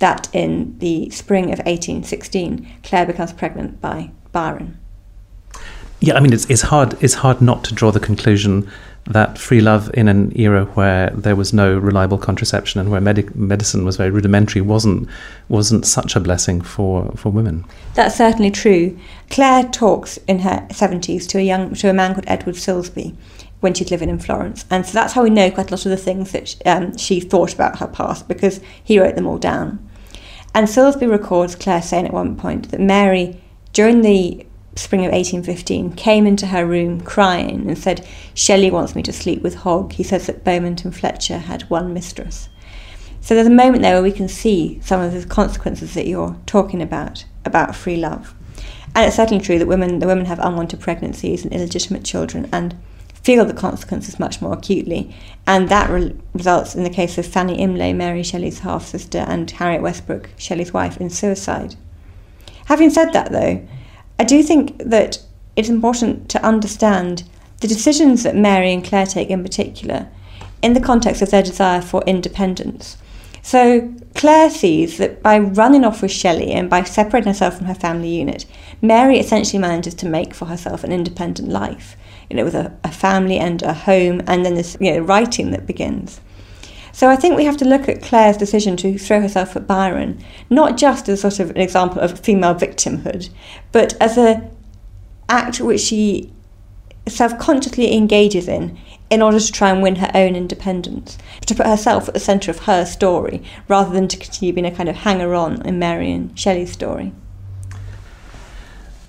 that 0.00 0.28
in 0.32 0.76
the 0.78 1.08
spring 1.10 1.44
of 1.44 1.58
1816, 1.60 2.68
Claire 2.82 3.06
becomes 3.06 3.32
pregnant 3.32 3.80
by 3.80 4.10
Byron. 4.32 4.78
Yeah, 6.00 6.14
I 6.14 6.20
mean, 6.20 6.32
it's, 6.32 6.46
it's 6.46 6.62
hard. 6.62 6.96
It's 7.02 7.14
hard 7.14 7.40
not 7.40 7.62
to 7.64 7.74
draw 7.74 7.92
the 7.92 8.00
conclusion 8.00 8.70
that 9.06 9.38
free 9.38 9.60
love 9.60 9.90
in 9.94 10.08
an 10.08 10.32
era 10.38 10.64
where 10.66 11.10
there 11.10 11.36
was 11.36 11.52
no 11.52 11.76
reliable 11.76 12.18
contraception 12.18 12.80
and 12.80 12.90
where 12.90 13.00
medic- 13.00 13.34
medicine 13.34 13.84
was 13.84 13.96
very 13.96 14.10
rudimentary 14.10 14.60
wasn't 14.60 15.08
wasn't 15.48 15.86
such 15.86 16.16
a 16.16 16.20
blessing 16.20 16.60
for, 16.60 17.10
for 17.16 17.30
women. 17.30 17.64
That's 17.94 18.16
certainly 18.16 18.50
true. 18.50 18.98
Claire 19.30 19.64
talks 19.64 20.18
in 20.28 20.40
her 20.40 20.66
seventies 20.70 21.26
to 21.28 21.38
a 21.38 21.42
young 21.42 21.74
to 21.74 21.90
a 21.90 21.92
man 21.92 22.14
called 22.14 22.26
Edward 22.26 22.56
Silsbee 22.56 23.14
when 23.60 23.74
she's 23.74 23.90
living 23.90 24.08
in 24.08 24.18
Florence, 24.18 24.64
and 24.70 24.86
so 24.86 24.92
that's 24.92 25.12
how 25.12 25.22
we 25.22 25.28
know 25.28 25.50
quite 25.50 25.70
a 25.70 25.74
lot 25.74 25.84
of 25.84 25.90
the 25.90 25.96
things 25.96 26.32
that 26.32 26.56
um, 26.64 26.96
she 26.96 27.20
thought 27.20 27.52
about 27.52 27.78
her 27.78 27.86
past 27.86 28.26
because 28.26 28.60
he 28.82 28.98
wrote 28.98 29.16
them 29.16 29.26
all 29.26 29.38
down. 29.38 29.89
And 30.54 30.66
Silsbee 30.66 31.10
records 31.10 31.54
Claire 31.54 31.82
saying 31.82 32.06
at 32.06 32.12
one 32.12 32.36
point 32.36 32.70
that 32.70 32.80
Mary, 32.80 33.40
during 33.72 34.02
the 34.02 34.46
spring 34.74 35.04
of 35.04 35.12
1815, 35.12 35.92
came 35.92 36.26
into 36.26 36.48
her 36.48 36.66
room 36.66 37.00
crying 37.00 37.68
and 37.68 37.78
said, 37.78 38.06
Shelley 38.34 38.70
wants 38.70 38.96
me 38.96 39.02
to 39.02 39.12
sleep 39.12 39.42
with 39.42 39.56
Hogg. 39.56 39.92
He 39.92 40.02
says 40.02 40.26
that 40.26 40.44
Beaumont 40.44 40.84
and 40.84 40.94
Fletcher 40.96 41.38
had 41.38 41.62
one 41.70 41.94
mistress. 41.94 42.48
So 43.20 43.34
there's 43.34 43.46
a 43.46 43.50
moment 43.50 43.82
there 43.82 43.94
where 43.94 44.02
we 44.02 44.12
can 44.12 44.28
see 44.28 44.80
some 44.82 45.00
of 45.00 45.12
the 45.12 45.26
consequences 45.28 45.94
that 45.94 46.06
you're 46.06 46.36
talking 46.46 46.82
about, 46.82 47.24
about 47.44 47.76
free 47.76 47.96
love. 47.96 48.34
And 48.94 49.06
it's 49.06 49.16
certainly 49.16 49.44
true 49.44 49.58
that 49.58 49.68
women, 49.68 49.98
the 49.98 50.06
women 50.06 50.24
have 50.24 50.40
unwanted 50.40 50.80
pregnancies 50.80 51.44
and 51.44 51.52
illegitimate 51.52 52.04
children 52.04 52.48
and 52.52 52.76
feel 53.22 53.44
the 53.44 53.54
consequences 53.54 54.18
much 54.18 54.40
more 54.40 54.54
acutely. 54.54 55.14
And 55.46 55.68
that 55.68 55.90
re- 55.90 56.14
results 56.34 56.74
in 56.74 56.84
the 56.84 56.90
case 56.90 57.18
of 57.18 57.26
Fanny 57.26 57.58
Imlay, 57.58 57.92
Mary 57.92 58.22
Shelley's 58.22 58.60
half 58.60 58.86
sister, 58.86 59.18
and 59.18 59.50
Harriet 59.50 59.82
Westbrook, 59.82 60.30
Shelley's 60.36 60.72
wife, 60.72 60.96
in 60.98 61.10
suicide. 61.10 61.76
Having 62.66 62.90
said 62.90 63.12
that, 63.12 63.32
though, 63.32 63.66
I 64.18 64.24
do 64.24 64.42
think 64.42 64.78
that 64.78 65.18
it's 65.56 65.68
important 65.68 66.28
to 66.30 66.44
understand 66.44 67.24
the 67.60 67.68
decisions 67.68 68.22
that 68.22 68.36
Mary 68.36 68.72
and 68.72 68.84
Claire 68.84 69.06
take 69.06 69.28
in 69.28 69.42
particular 69.42 70.08
in 70.62 70.74
the 70.74 70.80
context 70.80 71.22
of 71.22 71.30
their 71.30 71.42
desire 71.42 71.80
for 71.80 72.02
independence. 72.06 72.96
So 73.42 73.92
Claire 74.14 74.50
sees 74.50 74.98
that 74.98 75.22
by 75.22 75.38
running 75.38 75.84
off 75.84 76.02
with 76.02 76.10
Shelley 76.10 76.52
and 76.52 76.68
by 76.68 76.82
separating 76.82 77.28
herself 77.28 77.56
from 77.56 77.66
her 77.66 77.74
family 77.74 78.08
unit, 78.08 78.44
Mary 78.82 79.18
essentially 79.18 79.58
manages 79.58 79.94
to 79.94 80.06
make 80.06 80.34
for 80.34 80.46
herself 80.46 80.84
an 80.84 80.92
independent 80.92 81.48
life, 81.48 81.96
you 82.28 82.36
know, 82.36 82.44
with 82.44 82.54
a, 82.54 82.72
a 82.84 82.92
family 82.92 83.38
and 83.38 83.62
a 83.62 83.72
home, 83.72 84.22
and 84.26 84.44
then 84.44 84.54
this 84.54 84.76
you 84.80 84.92
know, 84.92 85.00
writing 85.00 85.50
that 85.52 85.66
begins. 85.66 86.20
So 86.92 87.08
I 87.08 87.16
think 87.16 87.36
we 87.36 87.44
have 87.44 87.56
to 87.58 87.64
look 87.64 87.88
at 87.88 88.02
Claire's 88.02 88.36
decision 88.36 88.76
to 88.78 88.98
throw 88.98 89.20
herself 89.20 89.56
at 89.56 89.66
Byron, 89.66 90.22
not 90.50 90.76
just 90.76 91.08
as 91.08 91.20
sort 91.20 91.38
of 91.38 91.50
an 91.50 91.58
example 91.58 92.00
of 92.00 92.18
female 92.18 92.54
victimhood, 92.54 93.30
but 93.72 93.94
as 94.02 94.18
an 94.18 94.50
act 95.28 95.60
which 95.60 95.80
she 95.80 96.32
self-consciously 97.08 97.94
engages 97.94 98.48
in 98.48 98.78
in 99.10 99.22
order 99.22 99.40
to 99.40 99.52
try 99.52 99.70
and 99.70 99.82
win 99.82 99.96
her 99.96 100.10
own 100.14 100.36
independence, 100.36 101.18
to 101.44 101.54
put 101.54 101.66
herself 101.66 102.06
at 102.06 102.14
the 102.14 102.20
centre 102.20 102.50
of 102.50 102.60
her 102.60 102.84
story, 102.84 103.42
rather 103.66 103.92
than 103.92 104.06
to 104.06 104.16
continue 104.16 104.52
being 104.52 104.66
a 104.66 104.70
kind 104.70 104.88
of 104.88 104.94
hanger-on 104.96 105.66
in 105.66 105.78
Mary 105.78 106.12
and 106.12 106.38
Shelley's 106.38 106.70
story. 106.70 107.12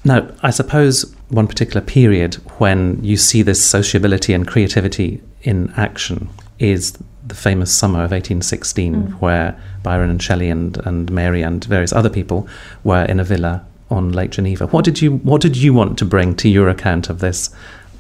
Now, 0.03 0.27
I 0.41 0.50
suppose 0.50 1.15
one 1.29 1.48
particular 1.48 1.81
period 1.81 2.36
when 2.57 3.03
you 3.03 3.15
see 3.17 3.43
this 3.43 3.63
sociability 3.63 4.33
and 4.33 4.48
creativity 4.48 5.21
in 5.43 5.71
action 5.77 6.29
is 6.57 6.98
the 7.25 7.36
famous 7.36 7.71
summer 7.71 8.00
of 8.00 8.12
1816, 8.12 8.95
mm. 8.95 9.12
where 9.21 9.60
Byron 9.83 10.10
and 10.10 10.21
Shelley 10.21 10.50
and, 10.50 10.77
and 10.86 11.12
Mary 11.12 11.43
and 11.43 11.63
various 11.63 11.93
other 11.93 12.10
people 12.10 12.48
were 12.83 13.05
in 13.05 13.19
a 13.19 13.24
villa 13.24 13.63
on 13.91 14.12
Lake 14.12 14.31
Geneva. 14.31 14.67
What 14.67 14.86
did 14.86 15.01
you 15.01 15.17
What 15.17 15.41
did 15.41 15.55
you 15.57 15.74
want 15.74 16.00
to 16.00 16.05
bring 16.05 16.36
to 16.38 16.50
your 16.50 16.69
account 16.69 17.10
of 17.10 17.19
this 17.19 17.50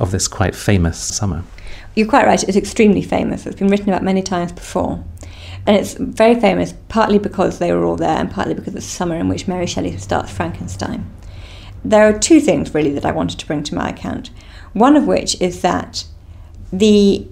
of 0.01 0.11
this 0.11 0.27
quite 0.27 0.55
famous 0.55 0.97
summer? 0.97 1.43
You're 1.95 2.07
quite 2.07 2.25
right. 2.25 2.43
It's 2.43 2.57
extremely 2.57 3.01
famous. 3.01 3.45
It's 3.45 3.59
been 3.59 3.67
written 3.67 3.89
about 3.89 4.03
many 4.03 4.21
times 4.21 4.51
before, 4.51 5.03
and 5.67 5.77
it's 5.77 5.93
very 5.93 6.39
famous 6.39 6.73
partly 6.89 7.19
because 7.19 7.59
they 7.59 7.71
were 7.71 7.85
all 7.85 7.95
there, 7.95 8.17
and 8.17 8.29
partly 8.29 8.53
because 8.53 8.75
it's 8.75 8.85
the 8.85 8.91
summer 8.91 9.15
in 9.15 9.29
which 9.29 9.47
Mary 9.47 9.67
Shelley 9.67 9.95
starts 9.97 10.31
Frankenstein. 10.31 11.09
There 11.85 12.03
are 12.07 12.17
two 12.17 12.39
things 12.39 12.73
really 12.73 12.91
that 12.91 13.05
I 13.05 13.11
wanted 13.11 13.39
to 13.39 13.47
bring 13.47 13.63
to 13.63 13.75
my 13.75 13.89
account. 13.89 14.31
One 14.73 14.95
of 14.95 15.07
which 15.07 15.39
is 15.41 15.61
that 15.61 16.05
the 16.71 17.27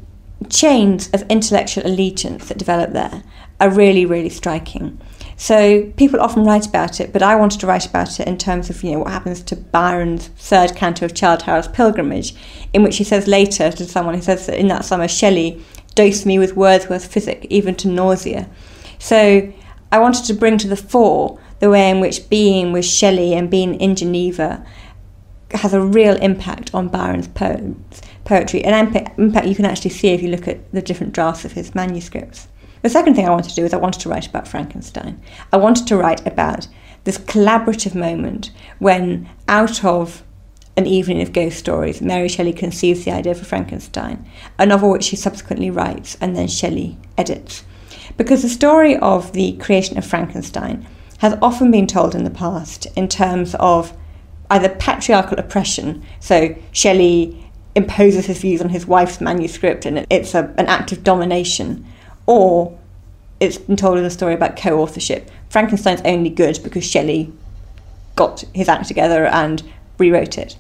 chains 0.50 1.10
of 1.12 1.24
intellectual 1.24 1.86
allegiance 1.86 2.48
that 2.48 2.58
develop 2.58 2.92
there 2.92 3.24
are 3.60 3.70
really, 3.70 4.06
really 4.06 4.30
striking. 4.30 5.00
So 5.40 5.90
people 5.96 6.20
often 6.20 6.44
write 6.44 6.68
about 6.68 7.00
it, 7.00 7.14
but 7.14 7.24
I 7.24 7.38
wanted 7.38 7.62
to 7.62 7.66
write 7.66 7.86
about 7.86 8.20
it 8.20 8.28
in 8.28 8.38
terms 8.38 8.70
of 8.70 8.84
you 8.84 8.92
know 8.92 9.00
what 9.00 9.14
happens 9.14 9.42
to 9.44 9.56
Byron's 9.56 10.28
third 10.36 10.76
canto 10.76 11.06
of 11.06 11.14
Childe 11.14 11.44
Harold's 11.44 11.70
Pilgrimage, 11.70 12.36
in 12.74 12.84
which 12.84 12.98
he 12.98 13.06
says 13.06 13.26
later 13.26 13.72
to 13.72 13.86
someone, 13.86 14.16
he 14.16 14.22
says 14.22 14.48
that 14.48 14.60
in 14.60 14.68
that 14.68 14.84
summer 14.84 15.08
Shelley 15.08 15.64
dosed 15.96 16.26
me 16.26 16.38
with 16.38 16.58
Wordsworth 16.58 17.06
physic, 17.06 17.48
even 17.50 17.74
to 17.76 17.88
nausea. 17.88 18.50
So 19.00 19.54
I 19.94 20.00
wanted 20.00 20.26
to 20.26 20.34
bring 20.34 20.58
to 20.58 20.68
the 20.68 20.76
fore 20.76 21.40
the 21.60 21.70
way 21.70 21.90
in 21.90 22.02
which 22.02 22.30
being 22.30 22.74
with 22.74 22.84
Shelley 22.84 23.34
and 23.34 23.50
being 23.50 23.76
in 23.76 23.96
Geneva 23.96 24.66
has 25.52 25.74
a 25.74 25.80
real 25.80 26.18
impact 26.18 26.76
on 26.76 26.90
Byron's 26.90 27.30
poems 27.30 28.02
poetry, 28.26 28.66
an 28.66 28.94
impact 29.18 29.48
you 29.48 29.56
can 29.56 29.66
actually 29.66 29.92
see 29.92 30.10
if 30.10 30.22
you 30.22 30.30
look 30.32 30.50
at 30.50 30.70
the 30.74 30.82
different 30.82 31.14
drafts 31.14 31.46
of 31.46 31.54
his 31.54 31.74
manuscripts. 31.74 32.50
The 32.82 32.90
second 32.90 33.16
thing 33.16 33.28
I 33.28 33.32
wanted 33.32 33.50
to 33.50 33.56
do 33.56 33.66
is 33.66 33.74
I 33.74 33.78
wanted 33.78 34.02
to 34.02 34.10
write 34.10 34.28
about 34.28 34.48
Frankenstein. 34.48 35.22
I 35.52 35.58
wanted 35.58 35.88
to 35.88 35.98
write 35.98 36.26
about 36.26 36.68
this 37.04 37.18
collaborative 37.18 37.96
moment 37.96 38.52
when, 38.80 39.30
out 39.48 39.84
of 39.84 40.24
an 40.78 40.86
evening 40.86 41.22
of 41.22 41.34
ghost 41.34 41.58
stories, 41.60 42.02
Mary 42.02 42.30
Shelley 42.30 42.54
conceives 42.54 43.04
the 43.04 43.12
idea 43.12 43.36
for 43.36 43.44
Frankenstein, 43.44 44.26
a 44.58 44.66
novel 44.66 44.92
which 44.92 45.04
she 45.04 45.18
subsequently 45.18 45.70
writes 45.70 46.18
and 46.22 46.36
then 46.36 46.48
Shelley 46.48 46.98
edits. 47.18 47.66
Because 48.16 48.44
the 48.44 48.50
story 48.50 48.96
of 48.98 49.34
the 49.34 49.58
creation 49.58 49.98
of 49.98 50.06
Frankenstein 50.06 50.88
has 51.18 51.38
often 51.42 51.70
been 51.72 51.88
told 51.88 52.16
in 52.16 52.24
the 52.24 52.30
past 52.30 52.88
in 52.96 53.10
terms 53.10 53.56
of 53.56 53.96
either 54.50 54.70
patriarchal 54.70 55.38
oppression, 55.38 56.02
so 56.22 56.56
Shelley 56.72 57.52
imposes 57.76 58.26
his 58.26 58.40
views 58.40 58.62
on 58.62 58.70
his 58.70 58.88
wife's 58.88 59.22
manuscript 59.22 59.86
and 59.86 60.08
it's 60.10 60.34
a, 60.34 60.54
an 60.58 60.68
act 60.68 60.92
of 60.92 61.04
domination, 61.04 61.86
or 62.30 62.78
it's 63.40 63.58
been 63.58 63.76
told 63.76 63.98
as 63.98 64.06
a 64.06 64.10
story 64.16 64.36
about 64.36 64.56
co 64.56 64.80
authorship. 64.80 65.32
Frankenstein's 65.50 66.02
only 66.06 66.30
good 66.30 66.60
because 66.64 66.86
Shelley 66.86 67.34
got 68.16 68.44
his 68.54 68.70
act 68.70 68.88
together 68.88 69.26
and 69.26 69.64
rewrote 69.98 70.38
it. 70.38 70.56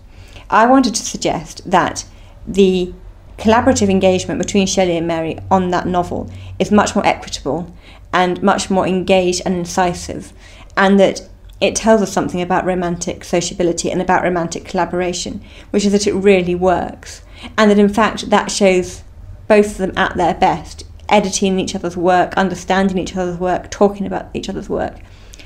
I 0.49 0.65
wanted 0.65 0.95
to 0.95 1.03
suggest 1.03 1.69
that 1.69 2.05
the 2.47 2.91
collaborative 3.37 3.87
engagement 3.87 4.41
between 4.41 4.65
Shelley 4.65 4.97
and 4.97 5.07
Mary 5.07 5.37
on 5.51 5.69
that 5.69 5.85
novel 5.85 6.31
is 6.57 6.71
much 6.71 6.95
more 6.95 7.05
equitable 7.05 7.71
and 8.11 8.41
much 8.41 8.71
more 8.71 8.87
engaged 8.87 9.43
and 9.45 9.53
incisive, 9.53 10.33
and 10.75 10.99
that 10.99 11.29
it 11.61 11.75
tells 11.75 12.01
us 12.01 12.11
something 12.11 12.41
about 12.41 12.65
romantic 12.65 13.23
sociability 13.23 13.91
and 13.91 14.01
about 14.01 14.23
romantic 14.23 14.65
collaboration, 14.65 15.39
which 15.69 15.85
is 15.85 15.91
that 15.91 16.07
it 16.07 16.13
really 16.13 16.55
works. 16.55 17.21
And 17.59 17.69
that 17.69 17.77
in 17.77 17.89
fact, 17.89 18.31
that 18.31 18.49
shows 18.49 19.03
both 19.47 19.67
of 19.73 19.77
them 19.77 19.93
at 19.95 20.17
their 20.17 20.33
best, 20.33 20.85
editing 21.09 21.59
each 21.59 21.75
other's 21.75 21.97
work, 21.97 22.33
understanding 22.35 22.97
each 22.97 23.15
other's 23.15 23.37
work, 23.37 23.69
talking 23.69 24.05
about 24.05 24.29
each 24.33 24.49
other's 24.49 24.69
work. 24.69 24.97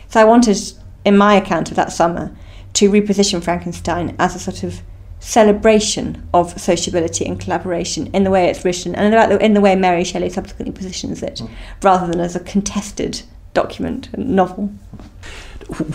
So 0.10 0.20
I 0.22 0.24
wanted, 0.24 0.58
in 1.05 1.17
my 1.17 1.36
account 1.36 1.70
of 1.70 1.75
that 1.75 1.91
summer, 1.91 2.36
to 2.74 2.91
reposition 2.91 3.43
Frankenstein 3.43 4.15
as 4.20 4.36
a 4.36 4.39
sort 4.39 4.63
of 4.63 4.82
celebration 5.20 6.27
of 6.34 6.60
sociability 6.60 7.25
and 7.25 7.39
collaboration 7.39 8.08
in 8.08 8.24
the 8.25 8.29
way 8.29 8.48
it's 8.48 8.65
written 8.65 8.93
and 8.93 9.13
about 9.13 9.41
in 9.41 9.53
the 9.53 9.62
way 9.62 9.74
Mary 9.74 10.03
Shelley 10.03 10.29
subsequently 10.29 10.74
positions 10.74 11.24
it, 11.24 11.36
mm. 11.36 11.50
rather 11.82 12.08
than 12.08 12.20
as 12.20 12.36
a 12.36 12.41
contested 12.41 13.22
document 13.53 14.10
and 14.13 14.36
novel 14.36 14.74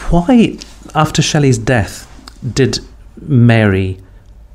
why, 0.08 0.56
after 0.94 1.22
Shelley's 1.22 1.58
death, 1.58 2.06
did 2.54 2.80
Mary 3.20 3.98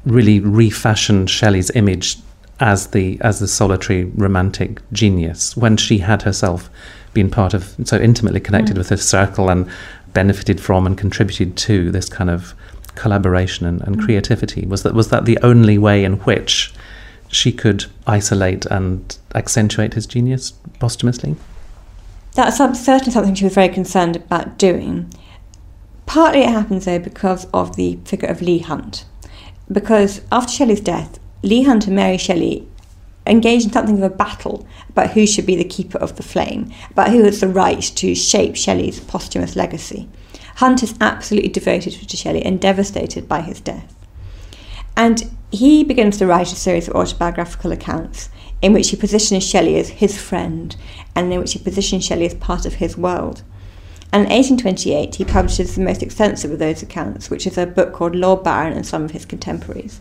really 0.06 0.40
refashion 0.40 1.28
Shelley's 1.28 1.70
image 1.72 2.18
as 2.60 2.88
the 2.88 3.20
as 3.22 3.40
the 3.40 3.48
solitary 3.48 4.06
romantic 4.06 4.80
genius 4.92 5.58
when 5.58 5.76
she 5.76 5.98
had 6.00 6.22
herself 6.22 6.70
been 7.14 7.30
part 7.30 7.54
of 7.54 7.76
so 7.84 7.98
intimately 7.98 8.40
connected 8.40 8.76
mm. 8.76 8.78
with 8.80 8.90
this 8.90 9.08
circle 9.08 9.50
and 9.50 9.70
benefited 10.14 10.62
from 10.62 10.86
and 10.86 10.98
contributed 10.98 11.58
to 11.58 11.92
this 11.92 12.08
kind 12.10 12.30
of 12.30 12.54
collaboration 12.96 13.66
and, 13.66 13.82
and 13.82 14.00
creativity? 14.00 14.66
Was 14.66 14.84
that 14.84 14.94
was 14.94 15.10
that 15.10 15.26
the 15.26 15.38
only 15.42 15.78
way 15.78 16.04
in 16.04 16.14
which 16.20 16.74
she 17.28 17.52
could 17.52 17.86
isolate 18.06 18.66
and 18.68 19.18
accentuate 19.34 19.94
his 19.96 20.06
genius 20.06 20.52
posthumously? 20.80 21.36
That's 22.36 22.58
certainly 22.58 23.12
something 23.12 23.36
she 23.36 23.46
was 23.46 23.54
very 23.54 23.70
concerned 23.70 24.16
about 24.16 24.58
doing. 24.58 25.14
Partly 26.06 26.42
it 26.42 26.50
happens 26.50 26.86
though 26.86 27.00
because 27.00 27.46
of 27.54 27.76
the 27.76 28.00
figure 28.06 28.30
of 28.30 28.42
Leigh 28.42 28.60
Hunt. 28.60 29.06
Because 29.72 30.22
after 30.32 30.52
Shelley's 30.52 30.82
death, 30.82 31.20
Leigh 31.44 31.64
Hunt 31.64 31.88
and 31.88 31.96
Mary 31.98 32.18
Shelley 32.18 32.66
engaged 33.28 33.66
in 33.66 33.74
something 33.74 33.98
of 33.98 34.12
a 34.12 34.16
battle 34.16 34.66
about 34.88 35.12
who 35.12 35.28
should 35.28 35.46
be 35.46 35.58
the 35.58 35.66
keeper 35.66 35.98
of 35.98 36.16
the 36.16 36.24
flame, 36.24 36.72
about 36.92 37.10
who 37.10 37.24
has 37.24 37.42
the 37.42 37.50
right 37.50 37.82
to 37.82 38.16
shape 38.16 38.56
Shelley's 38.56 39.02
posthumous 39.02 39.58
legacy. 39.58 40.08
Hunt 40.56 40.84
is 40.84 40.96
absolutely 41.02 41.50
devoted 41.50 41.94
to 41.94 42.18
Shelley 42.18 42.44
and 42.44 42.62
devastated 42.62 43.28
by 43.28 43.42
his 43.42 43.60
death. 43.60 43.94
And 44.96 45.36
he 45.52 45.84
begins 45.84 46.18
to 46.18 46.28
write 46.28 46.54
a 46.54 46.56
series 46.56 46.88
of 46.88 46.96
autobiographical 46.96 47.74
accounts 47.74 48.30
in 48.62 48.72
which 48.72 48.92
he 48.92 48.96
positions 48.96 49.46
Shelley 49.46 49.78
as 49.78 49.90
his 49.90 50.18
friend 50.18 50.74
and 51.14 51.34
in 51.34 51.40
which 51.42 51.54
he 51.54 51.60
positions 51.60 52.06
Shelley 52.06 52.28
as 52.28 52.36
part 52.36 52.66
of 52.66 52.76
his 52.76 52.98
world. 52.98 53.44
And 54.14 54.26
in 54.26 54.32
1828, 54.32 55.16
he 55.16 55.26
publishes 55.26 55.76
the 55.76 55.82
most 55.82 56.04
extensive 56.04 56.52
of 56.52 56.60
those 56.60 56.84
accounts, 56.84 57.30
which 57.30 57.46
is 57.46 57.58
a 57.58 57.66
book 57.66 57.92
called 57.92 58.16
Lord 58.16 58.44
Byron 58.44 58.74
and 58.74 58.86
Some 58.86 59.04
of 59.04 59.12
His 59.12 59.26
Contemporaries. 59.26 60.00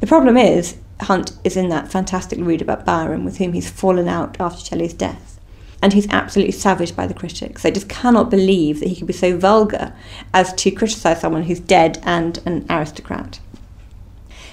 The 0.00 0.06
problem 0.06 0.36
is, 0.36 0.76
Hunt 1.00 1.32
is 1.44 1.56
in 1.56 1.68
that 1.68 1.90
fantastic 1.90 2.38
read 2.40 2.62
about 2.62 2.84
Byron, 2.84 3.24
with 3.24 3.38
whom 3.38 3.52
he's 3.52 3.70
fallen 3.70 4.08
out 4.08 4.36
after 4.40 4.64
Shelley's 4.64 4.94
death. 4.94 5.38
And 5.82 5.92
he's 5.92 6.08
absolutely 6.10 6.52
savaged 6.52 6.94
by 6.94 7.06
the 7.06 7.14
critics. 7.14 7.62
They 7.62 7.70
just 7.70 7.88
cannot 7.88 8.30
believe 8.30 8.80
that 8.80 8.88
he 8.88 8.96
could 8.96 9.06
be 9.06 9.14
so 9.14 9.36
vulgar 9.36 9.94
as 10.34 10.52
to 10.54 10.70
criticise 10.70 11.20
someone 11.20 11.44
who's 11.44 11.60
dead 11.60 11.98
and 12.02 12.38
an 12.44 12.66
aristocrat. 12.68 13.40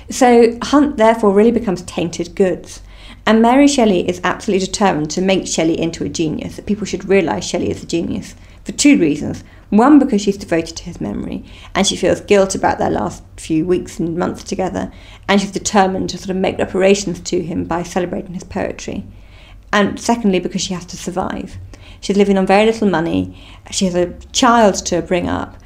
So 0.09 0.57
Hunt 0.61 0.95
therefore 0.95 1.33
really 1.33 1.51
becomes 1.51 1.81
tainted 1.81 2.33
goods. 2.35 2.81
And 3.25 3.41
Mary 3.41 3.67
Shelley 3.67 4.07
is 4.07 4.21
absolutely 4.23 4.65
determined 4.65 5.11
to 5.11 5.21
make 5.21 5.47
Shelley 5.47 5.77
into 5.77 6.05
a 6.05 6.09
genius, 6.09 6.55
that 6.55 6.65
people 6.65 6.85
should 6.85 7.09
realise 7.09 7.43
Shelley 7.43 7.69
is 7.69 7.83
a 7.83 7.87
genius, 7.87 8.35
for 8.63 8.71
two 8.71 8.97
reasons. 8.97 9.43
One, 9.69 9.99
because 9.99 10.21
she's 10.21 10.37
devoted 10.37 10.77
to 10.77 10.83
his 10.83 11.01
memory 11.01 11.43
and 11.75 11.85
she 11.85 11.97
feels 11.97 12.21
guilt 12.21 12.55
about 12.55 12.79
their 12.79 12.89
last 12.89 13.23
few 13.37 13.65
weeks 13.65 13.99
and 13.99 14.17
months 14.17 14.43
together, 14.43 14.91
and 15.27 15.41
she's 15.41 15.51
determined 15.51 16.09
to 16.11 16.17
sort 16.17 16.29
of 16.29 16.37
make 16.37 16.57
reparations 16.57 17.19
to 17.21 17.41
him 17.41 17.65
by 17.65 17.83
celebrating 17.83 18.33
his 18.33 18.43
poetry. 18.43 19.05
And 19.73 19.99
secondly, 19.99 20.39
because 20.39 20.61
she 20.61 20.73
has 20.73 20.85
to 20.85 20.97
survive. 20.97 21.57
She's 21.99 22.17
living 22.17 22.37
on 22.37 22.45
very 22.45 22.65
little 22.65 22.89
money, 22.89 23.37
she 23.71 23.85
has 23.85 23.95
a 23.95 24.13
child 24.31 24.75
to 24.85 25.01
bring 25.01 25.27
up, 25.27 25.57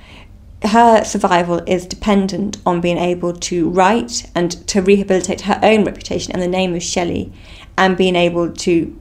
her 0.64 1.04
survival 1.04 1.62
is 1.66 1.86
dependent 1.86 2.58
on 2.66 2.82
being 2.82 2.98
able 2.98 3.34
to 3.34 3.70
write 3.70 4.30
and 4.36 4.52
to 4.68 4.82
rehabilitate 4.82 5.42
her 5.42 5.60
own 5.64 5.84
reputation 5.84 6.32
and 6.34 6.42
the 6.42 6.48
name 6.48 6.76
of 6.76 6.84
Shelley 6.84 7.34
and 7.78 7.98
being 7.98 8.16
able 8.16 8.52
to 8.52 9.00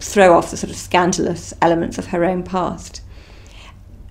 throw 0.00 0.36
off 0.36 0.50
the 0.50 0.56
sort 0.56 0.70
of 0.70 0.76
scandalous 0.76 1.52
elements 1.60 1.98
of 1.98 2.06
her 2.06 2.24
own 2.24 2.42
past. 2.42 3.02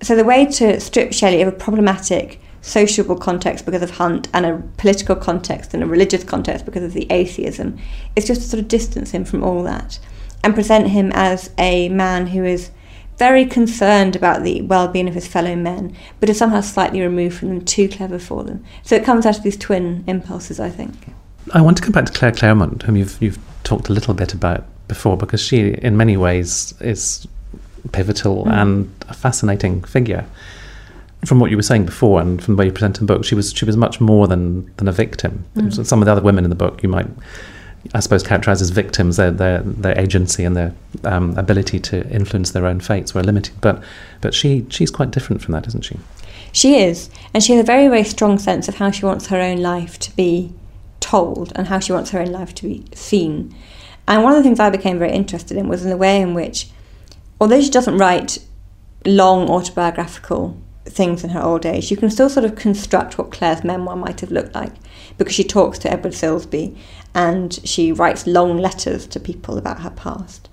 So, 0.02 0.14
the 0.14 0.24
way 0.24 0.46
to 0.46 0.80
strip 0.80 1.12
Shelley 1.12 1.42
of 1.42 1.48
a 1.48 1.52
problematic 1.52 2.40
sociable 2.60 3.16
context 3.16 3.64
because 3.64 3.82
of 3.82 3.90
Hunt 3.90 4.28
and 4.32 4.44
a 4.46 4.62
political 4.76 5.16
context 5.16 5.74
and 5.74 5.82
a 5.82 5.86
religious 5.86 6.24
context 6.24 6.64
because 6.64 6.82
of 6.82 6.92
the 6.92 7.10
atheism 7.10 7.78
is 8.16 8.26
just 8.26 8.42
to 8.42 8.48
sort 8.48 8.60
of 8.62 8.68
distance 8.68 9.12
him 9.12 9.24
from 9.24 9.42
all 9.42 9.62
that 9.62 9.98
and 10.44 10.54
present 10.54 10.88
him 10.88 11.10
as 11.14 11.50
a 11.58 11.88
man 11.88 12.28
who 12.28 12.44
is 12.44 12.70
very 13.16 13.44
concerned 13.44 14.14
about 14.14 14.44
the 14.44 14.62
well-being 14.62 15.08
of 15.08 15.14
his 15.14 15.26
fellow 15.26 15.56
men, 15.56 15.96
but 16.20 16.28
is 16.28 16.38
somehow 16.38 16.60
slightly 16.60 17.00
removed 17.00 17.36
from 17.36 17.48
them, 17.48 17.64
too 17.64 17.88
clever 17.88 18.18
for 18.18 18.44
them. 18.44 18.64
So 18.84 18.94
it 18.94 19.04
comes 19.04 19.26
out 19.26 19.36
of 19.36 19.42
these 19.42 19.56
twin 19.56 20.04
impulses, 20.06 20.60
I 20.60 20.70
think. 20.70 20.94
I 21.52 21.60
want 21.60 21.76
to 21.78 21.82
come 21.82 21.92
back 21.92 22.06
to 22.06 22.12
Claire 22.12 22.32
Clairmont, 22.32 22.82
whom 22.82 22.96
you've 22.96 23.20
you've 23.20 23.38
talked 23.64 23.88
a 23.88 23.92
little 23.92 24.14
bit 24.14 24.34
about 24.34 24.64
before, 24.86 25.16
because 25.16 25.40
she, 25.40 25.70
in 25.70 25.96
many 25.96 26.16
ways, 26.16 26.74
is 26.80 27.26
pivotal 27.92 28.44
mm. 28.44 28.52
and 28.52 28.90
a 29.08 29.14
fascinating 29.14 29.82
figure. 29.82 30.26
From 31.24 31.40
what 31.40 31.50
you 31.50 31.56
were 31.56 31.64
saying 31.64 31.84
before, 31.84 32.20
and 32.20 32.42
from 32.42 32.54
the 32.54 32.60
way 32.60 32.66
you 32.66 32.72
present 32.72 33.00
in 33.00 33.06
the 33.06 33.12
book, 33.12 33.24
she 33.24 33.34
was 33.34 33.52
she 33.52 33.64
was 33.64 33.76
much 33.76 34.00
more 34.00 34.28
than 34.28 34.72
than 34.76 34.86
a 34.86 34.92
victim. 34.92 35.44
Mm. 35.56 35.84
Some 35.84 36.00
of 36.00 36.06
the 36.06 36.12
other 36.12 36.22
women 36.22 36.44
in 36.44 36.50
the 36.50 36.56
book, 36.56 36.82
you 36.82 36.88
might 36.88 37.08
I 37.94 38.00
suppose, 38.00 38.22
characterize 38.22 38.60
as 38.60 38.70
victims, 38.70 39.16
their, 39.16 39.30
their, 39.30 39.60
their 39.62 39.98
agency 39.98 40.44
and 40.44 40.56
their 40.56 40.74
um, 41.04 41.36
ability 41.38 41.80
to 41.80 42.08
influence 42.10 42.50
their 42.50 42.66
own 42.66 42.80
fates 42.80 43.14
were 43.14 43.22
limited. 43.22 43.54
But, 43.60 43.82
but 44.20 44.34
she, 44.34 44.66
she's 44.68 44.90
quite 44.90 45.10
different 45.10 45.42
from 45.42 45.52
that, 45.52 45.66
isn't 45.68 45.84
she? 45.84 45.96
She 46.52 46.80
is. 46.80 47.08
And 47.32 47.42
she 47.42 47.54
has 47.54 47.62
a 47.62 47.66
very, 47.66 47.88
very 47.88 48.04
strong 48.04 48.38
sense 48.38 48.68
of 48.68 48.76
how 48.76 48.90
she 48.90 49.04
wants 49.04 49.28
her 49.28 49.40
own 49.40 49.58
life 49.58 49.98
to 50.00 50.16
be 50.16 50.52
told 51.00 51.52
and 51.54 51.68
how 51.68 51.78
she 51.78 51.92
wants 51.92 52.10
her 52.10 52.20
own 52.20 52.32
life 52.32 52.54
to 52.56 52.64
be 52.64 52.84
seen. 52.94 53.54
And 54.06 54.22
one 54.22 54.32
of 54.32 54.38
the 54.38 54.42
things 54.42 54.58
I 54.58 54.70
became 54.70 54.98
very 54.98 55.12
interested 55.12 55.56
in 55.56 55.68
was 55.68 55.84
in 55.84 55.90
the 55.90 55.96
way 55.96 56.20
in 56.20 56.34
which, 56.34 56.68
although 57.40 57.60
she 57.60 57.70
doesn't 57.70 57.98
write 57.98 58.38
long 59.04 59.48
autobiographical 59.48 60.56
things 60.84 61.22
in 61.22 61.30
her 61.30 61.42
old 61.42 61.66
age, 61.66 61.90
you 61.90 61.96
can 61.96 62.10
still 62.10 62.28
sort 62.28 62.44
of 62.44 62.56
construct 62.56 63.18
what 63.18 63.30
Claire's 63.30 63.64
memoir 63.64 63.96
might 63.96 64.20
have 64.20 64.30
looked 64.30 64.54
like 64.54 64.72
because 65.16 65.34
she 65.34 65.44
talks 65.44 65.78
to 65.78 65.90
Edward 65.90 66.12
Silsbee 66.12 66.76
and 67.14 67.58
she 67.64 67.92
writes 67.92 68.26
long 68.26 68.58
letters 68.58 69.06
to 69.06 69.20
people 69.20 69.58
about 69.58 69.80
her 69.80 69.90
past. 69.90 70.48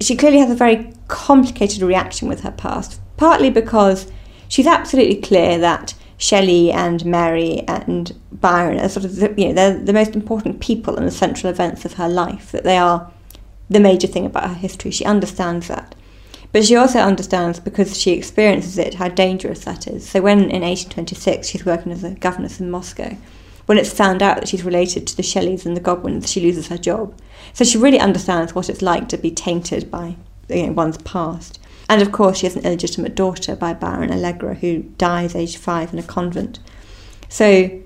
She 0.00 0.16
clearly 0.16 0.38
has 0.38 0.50
a 0.50 0.56
very 0.56 0.92
complicated 1.08 1.82
reaction 1.82 2.28
with 2.28 2.40
her 2.40 2.50
past, 2.50 3.00
partly 3.16 3.50
because 3.50 4.10
she's 4.48 4.66
absolutely 4.66 5.20
clear 5.20 5.58
that 5.58 5.94
Shelley 6.18 6.70
and 6.70 7.04
Mary 7.04 7.62
and 7.66 8.12
Byron 8.30 8.78
are 8.78 8.88
sort 8.88 9.04
of 9.04 9.16
the, 9.16 9.34
you 9.36 9.48
know 9.48 9.54
they're 9.54 9.78
the 9.78 9.92
most 9.92 10.14
important 10.14 10.60
people 10.60 10.96
and 10.96 11.06
the 11.06 11.12
central 11.12 11.50
events 11.50 11.84
of 11.84 11.94
her 11.94 12.08
life. 12.08 12.52
That 12.52 12.64
they 12.64 12.78
are 12.78 13.12
the 13.68 13.80
major 13.80 14.06
thing 14.06 14.26
about 14.26 14.48
her 14.48 14.54
history. 14.54 14.90
She 14.90 15.04
understands 15.04 15.68
that. 15.68 15.94
But 16.52 16.64
she 16.64 16.76
also 16.76 16.98
understands, 17.00 17.58
because 17.58 17.98
she 17.98 18.12
experiences 18.12 18.76
it, 18.78 18.94
how 18.94 19.08
dangerous 19.08 19.64
that 19.64 19.86
is. 19.86 20.08
So 20.08 20.20
when 20.20 20.50
in 20.50 20.62
1826 20.62 21.48
she's 21.48 21.64
working 21.64 21.92
as 21.92 22.04
a 22.04 22.10
governess 22.10 22.60
in 22.60 22.70
Moscow, 22.70 23.16
when 23.66 23.78
it's 23.78 23.92
found 23.92 24.22
out 24.22 24.36
that 24.36 24.48
she's 24.48 24.64
related 24.64 25.06
to 25.06 25.16
the 25.16 25.22
Shelleys 25.22 25.64
and 25.64 25.76
the 25.76 25.80
Godwins, 25.80 26.30
she 26.30 26.40
loses 26.40 26.68
her 26.68 26.76
job. 26.76 27.18
So 27.54 27.64
she 27.64 27.78
really 27.78 27.98
understands 27.98 28.54
what 28.54 28.68
it's 28.68 28.82
like 28.82 29.08
to 29.08 29.16
be 29.16 29.30
tainted 29.30 29.90
by 29.90 30.16
you 30.48 30.66
know, 30.66 30.72
one's 30.72 30.98
past. 30.98 31.58
And 31.88 32.02
of 32.02 32.12
course, 32.12 32.38
she 32.38 32.46
has 32.46 32.56
an 32.56 32.64
illegitimate 32.64 33.14
daughter 33.14 33.56
by 33.56 33.74
Byron 33.74 34.10
Allegra, 34.10 34.54
who 34.54 34.82
dies 34.98 35.34
aged 35.34 35.58
five 35.58 35.92
in 35.92 35.98
a 35.98 36.02
convent. 36.02 36.58
So 37.28 37.80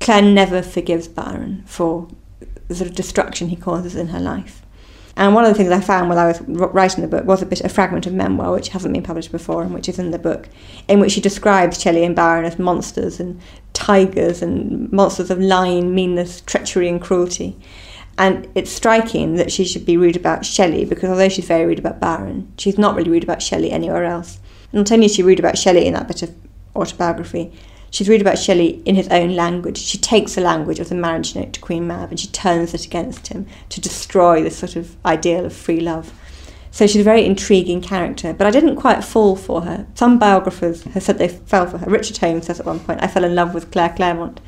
Claire 0.00 0.22
never 0.22 0.62
forgives 0.62 1.08
Byron 1.08 1.64
for 1.66 2.08
the 2.68 2.74
sort 2.74 2.90
of 2.90 2.96
destruction 2.96 3.48
he 3.48 3.56
causes 3.56 3.94
in 3.94 4.08
her 4.08 4.20
life. 4.20 4.62
And 5.16 5.34
one 5.34 5.44
of 5.44 5.50
the 5.50 5.56
things 5.56 5.70
I 5.70 5.80
found 5.80 6.10
while 6.10 6.18
I 6.18 6.26
was 6.26 6.40
writing 6.42 7.00
the 7.00 7.08
book 7.08 7.24
was 7.24 7.40
a 7.40 7.46
bit 7.46 7.62
a 7.62 7.70
fragment 7.70 8.06
of 8.06 8.12
memoir 8.12 8.52
which 8.52 8.68
hasn't 8.68 8.92
been 8.92 9.02
published 9.02 9.32
before 9.32 9.62
and 9.62 9.72
which 9.72 9.88
is 9.88 9.98
in 9.98 10.10
the 10.10 10.18
book, 10.18 10.48
in 10.88 11.00
which 11.00 11.12
she 11.12 11.22
describes 11.22 11.80
Shelley 11.80 12.04
and 12.04 12.14
Byron 12.14 12.44
as 12.44 12.58
monsters 12.58 13.18
and 13.18 13.40
tigers 13.72 14.42
and 14.42 14.92
monsters 14.92 15.30
of 15.30 15.40
lying, 15.40 15.94
meanness, 15.94 16.42
treachery, 16.42 16.88
and 16.88 17.00
cruelty. 17.00 17.56
And 18.18 18.46
it's 18.54 18.70
striking 18.70 19.36
that 19.36 19.50
she 19.50 19.64
should 19.64 19.86
be 19.86 19.96
rude 19.96 20.16
about 20.16 20.44
Shelley 20.44 20.84
because 20.84 21.08
although 21.08 21.30
she's 21.30 21.46
very 21.46 21.64
rude 21.64 21.78
about 21.78 22.00
Byron, 22.00 22.52
she's 22.58 22.78
not 22.78 22.94
really 22.94 23.10
rude 23.10 23.24
about 23.24 23.42
Shelley 23.42 23.70
anywhere 23.70 24.04
else. 24.04 24.38
And 24.72 24.80
not 24.80 24.92
only 24.92 25.06
is 25.06 25.14
she 25.14 25.22
rude 25.22 25.38
about 25.38 25.56
Shelley 25.56 25.86
in 25.86 25.94
that 25.94 26.08
bit 26.08 26.22
of 26.22 26.34
autobiography, 26.74 27.52
She's 27.96 28.10
read 28.10 28.20
about 28.20 28.38
Shelley 28.38 28.82
in 28.84 28.94
his 28.94 29.08
own 29.08 29.34
language. 29.34 29.78
She 29.78 29.96
takes 29.96 30.34
the 30.34 30.42
language 30.42 30.80
of 30.80 30.90
the 30.90 30.94
marriage 30.94 31.34
note 31.34 31.54
to 31.54 31.60
Queen 31.60 31.86
Mab 31.86 32.10
and 32.10 32.20
she 32.20 32.26
turns 32.26 32.74
it 32.74 32.84
against 32.84 33.28
him 33.28 33.46
to 33.70 33.80
destroy 33.80 34.42
this 34.42 34.58
sort 34.58 34.76
of 34.76 34.94
ideal 35.06 35.46
of 35.46 35.54
free 35.54 35.80
love. 35.80 36.12
So 36.70 36.86
she's 36.86 37.00
a 37.00 37.04
very 37.04 37.24
intriguing 37.24 37.80
character, 37.80 38.34
but 38.34 38.46
I 38.46 38.50
didn't 38.50 38.76
quite 38.76 39.02
fall 39.02 39.34
for 39.34 39.62
her. 39.62 39.86
Some 39.94 40.18
biographers 40.18 40.82
have 40.82 41.02
said 41.02 41.16
they 41.16 41.28
fell 41.28 41.66
for 41.66 41.78
her. 41.78 41.90
Richard 41.90 42.18
Holmes 42.18 42.44
says 42.44 42.60
at 42.60 42.66
one 42.66 42.80
point, 42.80 43.02
I 43.02 43.06
fell 43.06 43.24
in 43.24 43.34
love 43.34 43.54
with 43.54 43.70
Claire 43.70 43.94
Clairmont. 43.96 44.42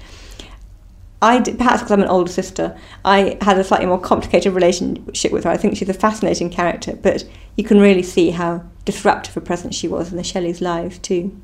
I 1.23 1.41
did, 1.41 1.57
perhaps 1.57 1.81
because 1.81 1.93
I'm 1.93 2.03
an 2.03 2.09
older 2.09 2.31
sister, 2.31 2.77
I 3.03 3.39
had 3.41 3.57
a 3.57 3.65
slightly 3.65 3.87
more 3.87 3.99
complicated 3.99 4.53
relationship 4.53 5.33
with 5.33 5.45
her. 5.45 5.51
I 5.51 5.57
think 5.57 5.79
she's 5.79 5.89
a 5.89 5.95
fascinating 5.95 6.51
character, 6.51 6.99
but 7.01 7.25
you 7.57 7.65
can 7.65 7.81
really 7.81 8.03
see 8.03 8.29
how 8.29 8.65
disruptive 8.85 9.39
a 9.39 9.41
presence 9.41 9.75
she 9.75 9.89
was 9.89 10.11
in 10.11 10.19
the 10.19 10.23
Shelleys' 10.23 10.61
lives 10.61 10.99
too 10.99 11.35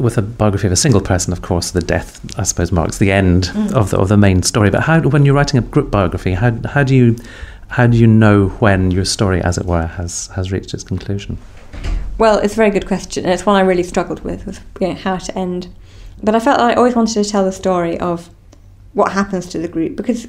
with 0.00 0.18
a 0.18 0.22
biography 0.22 0.66
of 0.66 0.72
a 0.72 0.76
single 0.76 1.00
person, 1.00 1.32
of 1.32 1.42
course, 1.42 1.70
the 1.70 1.80
death, 1.80 2.20
I 2.38 2.42
suppose, 2.42 2.72
marks 2.72 2.98
the 2.98 3.12
end 3.12 3.44
mm. 3.44 3.72
of, 3.72 3.90
the, 3.90 3.98
of 3.98 4.08
the 4.08 4.16
main 4.16 4.42
story. 4.42 4.70
But 4.70 4.82
how, 4.82 5.00
when 5.00 5.24
you're 5.24 5.34
writing 5.34 5.58
a 5.58 5.62
group 5.62 5.90
biography, 5.90 6.32
how, 6.32 6.56
how 6.66 6.82
do 6.82 6.94
you 6.94 7.16
how 7.68 7.86
do 7.86 7.96
you 7.96 8.06
know 8.08 8.48
when 8.58 8.90
your 8.90 9.04
story, 9.04 9.40
as 9.42 9.56
it 9.56 9.64
were, 9.64 9.86
has 9.86 10.26
has 10.28 10.50
reached 10.50 10.74
its 10.74 10.82
conclusion? 10.82 11.38
Well, 12.18 12.38
it's 12.38 12.54
a 12.54 12.56
very 12.56 12.70
good 12.70 12.86
question, 12.86 13.24
and 13.24 13.32
it's 13.32 13.46
one 13.46 13.56
I 13.56 13.60
really 13.60 13.84
struggled 13.84 14.20
with, 14.20 14.44
with 14.44 14.60
you 14.80 14.88
know, 14.88 14.94
how 14.94 15.18
to 15.18 15.38
end. 15.38 15.68
But 16.22 16.34
I 16.34 16.40
felt 16.40 16.58
like 16.58 16.76
I 16.76 16.78
always 16.78 16.96
wanted 16.96 17.22
to 17.22 17.30
tell 17.30 17.44
the 17.44 17.52
story 17.52 17.98
of 17.98 18.28
what 18.92 19.12
happens 19.12 19.46
to 19.46 19.58
the 19.58 19.68
group 19.68 19.96
because 19.96 20.26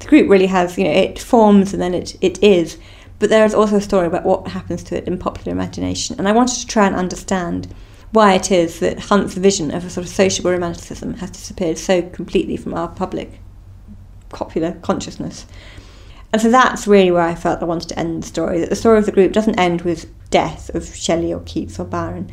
the 0.00 0.06
group 0.06 0.28
really 0.28 0.46
has, 0.46 0.76
you 0.78 0.84
know, 0.84 0.90
it 0.90 1.18
forms 1.18 1.72
and 1.72 1.80
then 1.80 1.94
it, 1.94 2.16
it 2.20 2.42
is. 2.42 2.78
But 3.18 3.28
there 3.28 3.44
is 3.44 3.54
also 3.54 3.76
a 3.76 3.80
story 3.80 4.06
about 4.06 4.24
what 4.24 4.48
happens 4.48 4.82
to 4.84 4.96
it 4.96 5.06
in 5.06 5.18
popular 5.18 5.52
imagination. 5.52 6.16
And 6.18 6.26
I 6.26 6.32
wanted 6.32 6.58
to 6.60 6.66
try 6.66 6.86
and 6.86 6.96
understand 6.96 7.72
why 8.12 8.34
it 8.34 8.50
is 8.50 8.80
that 8.80 8.98
Hunt's 8.98 9.34
vision 9.34 9.72
of 9.72 9.84
a 9.84 9.90
sort 9.90 10.06
of 10.06 10.12
sociable 10.12 10.50
romanticism 10.50 11.14
has 11.14 11.30
disappeared 11.30 11.78
so 11.78 12.02
completely 12.02 12.56
from 12.56 12.74
our 12.74 12.88
public 12.88 13.40
popular 14.28 14.72
consciousness. 14.82 15.46
And 16.32 16.40
so 16.40 16.50
that's 16.50 16.86
really 16.86 17.10
where 17.10 17.22
I 17.22 17.34
felt 17.34 17.62
I 17.62 17.66
wanted 17.66 17.88
to 17.90 17.98
end 17.98 18.22
the 18.22 18.26
story. 18.26 18.60
That 18.60 18.70
the 18.70 18.76
story 18.76 18.98
of 18.98 19.06
the 19.06 19.12
group 19.12 19.32
doesn't 19.32 19.58
end 19.58 19.82
with 19.82 20.06
death 20.30 20.72
of 20.74 20.94
Shelley 20.94 21.32
or 21.32 21.40
Keats 21.40 21.78
or 21.78 21.84
Byron. 21.84 22.32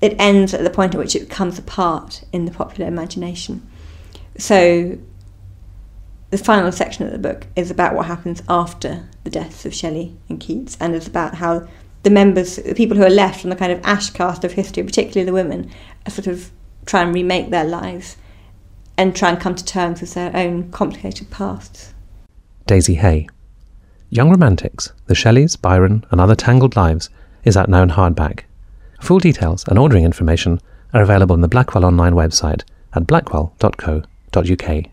It 0.00 0.16
ends 0.18 0.54
at 0.54 0.64
the 0.64 0.70
point 0.70 0.94
at 0.94 0.98
which 0.98 1.14
it 1.14 1.28
comes 1.28 1.58
apart 1.58 2.24
in 2.32 2.46
the 2.46 2.50
popular 2.50 2.88
imagination. 2.88 3.66
So 4.38 4.98
the 6.30 6.38
final 6.38 6.72
section 6.72 7.04
of 7.04 7.12
the 7.12 7.18
book 7.18 7.46
is 7.56 7.70
about 7.70 7.94
what 7.94 8.06
happens 8.06 8.42
after 8.48 9.08
the 9.24 9.30
deaths 9.30 9.66
of 9.66 9.74
Shelley 9.74 10.16
and 10.28 10.40
Keats, 10.40 10.76
and 10.80 10.94
it's 10.94 11.06
about 11.06 11.34
how 11.34 11.68
the 12.02 12.10
members, 12.10 12.56
the 12.56 12.74
people 12.74 12.96
who 12.96 13.04
are 13.04 13.10
left 13.10 13.40
from 13.40 13.50
the 13.50 13.56
kind 13.56 13.72
of 13.72 13.80
ash 13.84 14.10
cast 14.10 14.44
of 14.44 14.52
history, 14.52 14.82
particularly 14.82 15.24
the 15.24 15.32
women, 15.32 15.70
sort 16.08 16.26
of 16.26 16.50
try 16.86 17.02
and 17.02 17.14
remake 17.14 17.50
their 17.50 17.64
lives 17.64 18.16
and 18.96 19.14
try 19.14 19.30
and 19.30 19.40
come 19.40 19.54
to 19.54 19.64
terms 19.64 20.00
with 20.00 20.14
their 20.14 20.34
own 20.36 20.70
complicated 20.70 21.30
pasts. 21.30 21.94
Daisy 22.66 22.94
Hay. 22.94 23.28
Young 24.10 24.30
Romantics, 24.30 24.92
The 25.06 25.14
Shelleys, 25.14 25.56
Byron, 25.56 26.04
and 26.10 26.20
Other 26.20 26.34
Tangled 26.34 26.76
Lives 26.76 27.10
is 27.44 27.56
out 27.56 27.68
now 27.68 27.82
in 27.82 27.90
hardback. 27.90 28.40
Full 29.00 29.18
details 29.18 29.64
and 29.68 29.78
ordering 29.78 30.04
information 30.04 30.60
are 30.92 31.02
available 31.02 31.34
on 31.34 31.40
the 31.40 31.48
Blackwell 31.48 31.84
Online 31.84 32.14
website 32.14 32.62
at 32.92 33.06
blackwell.co.uk. 33.06 34.84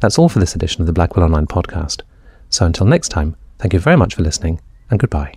That's 0.00 0.18
all 0.18 0.28
for 0.28 0.38
this 0.38 0.54
edition 0.54 0.80
of 0.80 0.86
the 0.86 0.92
Blackwell 0.92 1.24
Online 1.24 1.46
podcast. 1.46 2.02
So 2.50 2.64
until 2.64 2.86
next 2.86 3.08
time, 3.08 3.36
thank 3.58 3.72
you 3.72 3.80
very 3.80 3.96
much 3.96 4.14
for 4.14 4.22
listening 4.22 4.60
and 4.90 5.00
goodbye. 5.00 5.34